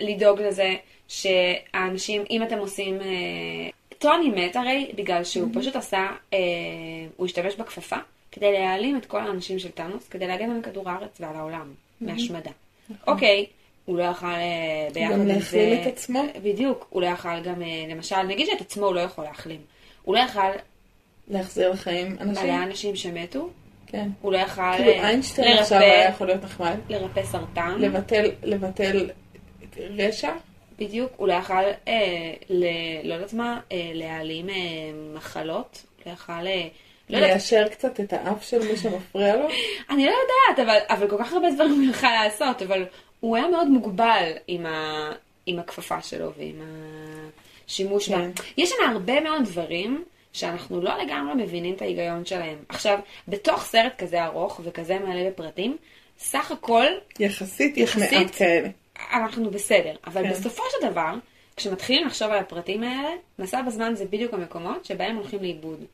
[0.00, 0.74] לדאוג לזה
[1.08, 3.00] שהאנשים, אם אתם עושים...
[3.00, 6.38] אה, טוני מת הרי בגלל שהוא פשוט עשה, אה,
[7.16, 7.96] הוא השתמש בכפפה
[8.32, 12.50] כדי להעלים את כל האנשים של טאנוס, כדי להגן על כדור הארץ ועל העולם מהשמדה.
[13.06, 13.46] אוקיי,
[13.84, 15.34] הוא לא יכל אה, ביחד גם עם זה...
[15.34, 16.22] להכליל את עצמו?
[16.42, 19.60] בדיוק, הוא לא יכל גם, אה, למשל, נגיד שאת עצמו הוא לא יכול להחלים.
[20.02, 20.50] הוא לא יכל
[21.28, 22.44] להחזיר לחיים אנשים.
[22.44, 23.48] מלא אנשים שמתו,
[23.86, 24.08] כן.
[24.20, 26.76] הוא לא יכל כאילו איינשטיין עכשיו היה לרפא, יכול להיות נחמד.
[26.88, 29.10] לרפא סרטן, לבטל, לבטל
[29.78, 30.32] רשע.
[30.78, 31.54] בדיוק, הוא לא יכל,
[31.88, 32.64] אה, ל,
[33.04, 34.54] לא יודעת מה, אה, להעלים אה,
[35.14, 36.68] מחלות, הוא לא יכל, אה,
[37.10, 39.48] לא יודעת, ליישר קצת את האף של מי שמפריע לו.
[39.90, 42.84] אני לא יודעת, אבל, אבל כל כך הרבה דברים הוא יכל לעשות, אבל
[43.20, 45.10] הוא היה מאוד מוגבל עם, ה,
[45.46, 46.62] עם הכפפה שלו ועם
[47.68, 48.16] השימוש בה.
[48.16, 48.30] כן.
[48.56, 50.04] יש שם הרבה מאוד דברים
[50.36, 52.58] שאנחנו לא לגמרי מבינים את ההיגיון שלהם.
[52.68, 55.76] עכשיו, בתוך סרט כזה ארוך וכזה מלא בפרטים,
[56.18, 56.86] סך הכל
[57.20, 58.12] יחסית יש יחסית?
[58.12, 58.68] מעט כאלה.
[59.12, 59.96] אנחנו בסדר.
[60.06, 60.30] אבל כן.
[60.30, 61.14] בסופו של דבר,
[61.56, 65.84] כשמתחילים לחשוב על הפרטים האלה, מסע בזמן זה בדיוק המקומות שבהם הולכים לאיבוד.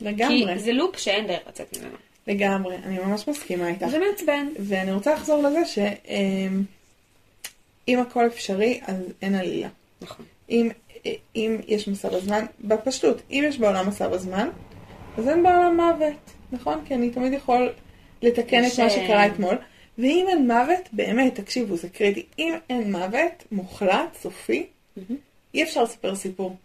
[0.00, 1.96] לגמרי, כי זה לופ שאין דרך לצאת ממנו.
[2.26, 2.76] לגמרי.
[2.76, 3.86] אני ממש מסכימה איתך.
[3.86, 4.48] זה מעצבן.
[4.58, 9.68] ואני רוצה לחזור לזה שאם הכל אפשרי, אז אין עלילה.
[10.00, 10.26] נכון.
[10.50, 10.68] אם,
[11.36, 14.48] אם יש מסע בזמן, בפשטות, אם יש בעולם מסע בזמן,
[15.18, 16.82] אז אין בעולם מוות, נכון?
[16.84, 17.72] כי אני תמיד יכול
[18.22, 19.58] לתקן את יש, מה אה, שקרה אתמול.
[19.98, 22.26] ואם אין מוות, באמת, תקשיבו, זה קריטי.
[22.38, 24.66] אם אין מוות מוחלט, סופי,
[25.54, 26.56] אי אפשר לספר סיפור.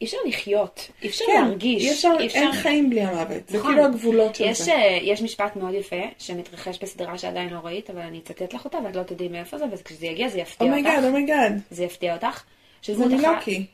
[0.00, 1.84] אי אפשר לחיות, אי אפשר כן, להרגיש.
[1.84, 3.48] אי אפשר, אין חיים בלי המוות.
[3.48, 3.70] זה נכון.
[3.70, 4.72] כאילו הגבולות של יש, זה.
[4.72, 8.78] אה, יש משפט מאוד יפה שמתרחש בסדרה שעדיין לא ראית, אבל אני אצטט לך אותה
[8.84, 10.78] ואת לא תדעי מאיפה זה, וכשזה יגיע זה יפתיע אותך.
[10.78, 11.60] אומייגאד, אומייגאד.
[11.70, 12.42] זה יפתיע אותך.
[12.82, 13.66] זה שדמות אחת, מלוקי.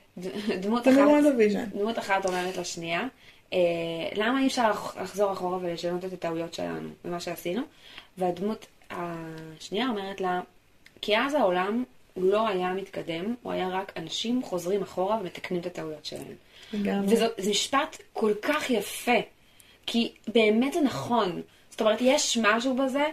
[0.60, 0.96] דמות אחת.
[1.74, 3.02] דמות אחת אומרת לשנייה,
[3.52, 3.58] אה,
[4.16, 7.62] למה אי אפשר לח- לחזור אחורה ולשנות את הטעויות שלנו ומה שעשינו?
[8.18, 10.40] והדמות השנייה אומרת לה,
[11.00, 11.84] כי אז העולם
[12.14, 16.34] הוא לא היה מתקדם, הוא היה רק אנשים חוזרים אחורה ומתקנים את הטעויות שלהם.
[17.08, 19.16] וזה משפט כל כך יפה,
[19.86, 21.42] כי באמת זה נכון.
[21.70, 23.04] זאת אומרת, יש משהו בזה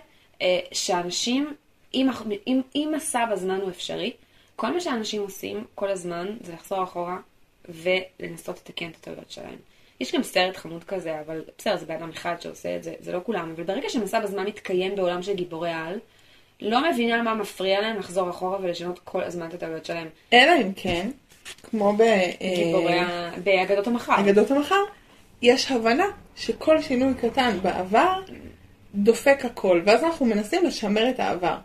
[0.42, 1.54] אה, שאנשים,
[1.94, 2.10] אם,
[2.48, 4.12] אם, אם מסע בזמן הוא אפשרי,
[4.56, 7.18] כל מה שאנשים עושים כל הזמן זה לחזור אחורה
[7.70, 9.56] ולנסות לתקן את הטעויות שלהם.
[10.00, 13.12] יש גם סרט חמוד כזה, אבל בסדר, זה בן אדם אחד שעושה את זה, זה
[13.12, 16.00] לא כולם, אבל ברגע שמסע בזמן מתקיים בעולם של גיבורי על,
[16.62, 20.08] לא מבינה מה מפריע להם לחזור אחורה ולשנות כל הזמן את הטעויות שלהם.
[20.34, 21.10] אלא אם כן,
[21.64, 21.98] כמו
[22.56, 23.32] גיבורי ה...
[23.44, 24.16] באגדות המחר.
[24.16, 24.84] באגדות המחר,
[25.42, 28.22] יש הבנה שכל שינוי קטן בעבר
[28.96, 31.58] דופק הכל, ואז אנחנו מנסים לשמר את העבר.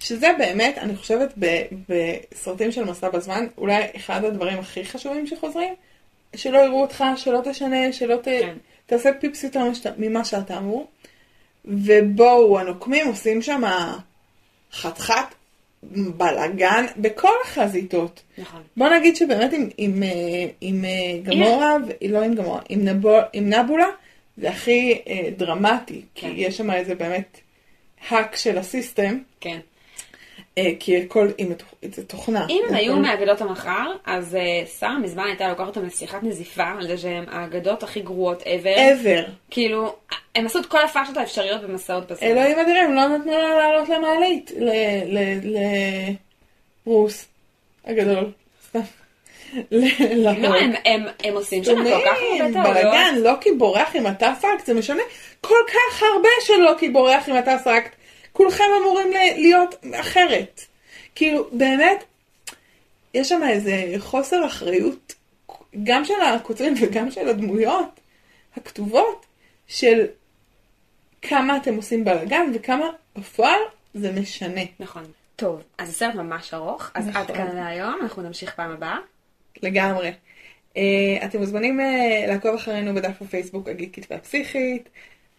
[0.00, 1.34] שזה באמת, אני חושבת,
[1.88, 5.74] בסרטים של מסע בזמן, אולי אחד הדברים הכי חשובים שחוזרים,
[6.36, 8.24] שלא יראו אותך, שלא תשנה, שלא ת...
[8.24, 8.56] כן.
[8.86, 9.60] תעשה פיפס יותר
[9.98, 10.86] ממה שאתה אמור.
[11.64, 13.62] ובואו, הנוקמים עושים שם
[14.72, 15.34] חתיכת
[15.82, 18.22] בלאגן בכל החזיתות.
[18.38, 18.62] נכון.
[18.76, 20.08] בוא נגיד שבאמת עם, עם, אה,
[20.60, 23.86] עם אה, גמורה, ו- לא עם גמורה, עם, נבו, עם נבולה,
[24.36, 26.28] זה הכי אה, דרמטי, כן.
[26.28, 27.40] כי יש שם איזה באמת
[28.08, 29.58] האק של הסיסטם, כן.
[30.58, 32.46] אה, כי הכל, עם זה תוכנה.
[32.48, 36.86] אם הם היו מאגדות המחר, אז אה, שרה מזמן הייתה לוקחת אותם לשיחת נזיפה, על
[36.86, 38.76] זה שהם האגדות הכי גרועות ever.
[38.76, 39.30] ever.
[39.50, 39.94] כאילו,
[40.34, 42.28] הם עשו את כל הפאשות האפשריות במסעות בזמן.
[42.28, 44.52] אלוהים אדירים, לא נתנו לה לעלות למעלית,
[46.86, 47.28] לרוס
[47.84, 48.30] הגדול.
[48.68, 48.80] סתם.
[49.72, 50.30] לא.
[51.24, 52.76] הם, עושים שם כל כך הרבה טעויות.
[52.76, 55.02] בלאגן, לוקי בורח עם הטסאקט, זה משנה
[55.40, 57.96] כל כך הרבה שלוקי בורח עם הטסאקט.
[58.40, 60.60] כולכם אמורים ל- להיות אחרת.
[61.14, 62.04] כאילו, באמת,
[63.14, 65.14] יש שם איזה חוסר אחריות,
[65.84, 68.00] גם של הכותבים וגם של הדמויות
[68.56, 69.26] הכתובות,
[69.68, 70.06] של
[71.22, 73.60] כמה אתם עושים בלאגן וכמה בפועל
[73.94, 74.60] זה משנה.
[74.80, 75.04] נכון.
[75.36, 77.22] טוב, אז הסרט ממש ארוך, אז נכון.
[77.22, 78.96] עד כאן להיום, אנחנו נמשיך פעם הבאה.
[79.62, 80.12] לגמרי.
[80.74, 80.78] Uh,
[81.24, 84.88] אתם מוזמנים uh, לעקוב אחרינו בדף הפייסבוק הגיקית והפסיכית,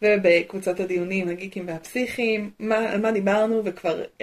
[0.02, 4.22] ובקבוצות הדיונים הגיקים והפסיכיים, מה, על מה דיברנו וכבר, uh,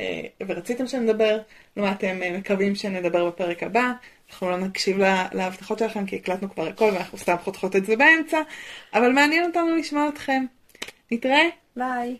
[0.48, 1.38] ורציתם שנדבר,
[1.76, 3.92] על מה אתם uh, מקווים שנדבר בפרק הבא.
[4.30, 7.96] אנחנו לא נקשיב לה, להבטחות שלכם כי הקלטנו כבר הכל ואנחנו סתם חותכות את זה
[7.96, 8.38] באמצע,
[8.94, 10.44] אבל מעניין אותנו לשמוע אתכם.
[11.10, 11.48] נתראה.
[11.76, 12.16] ביי.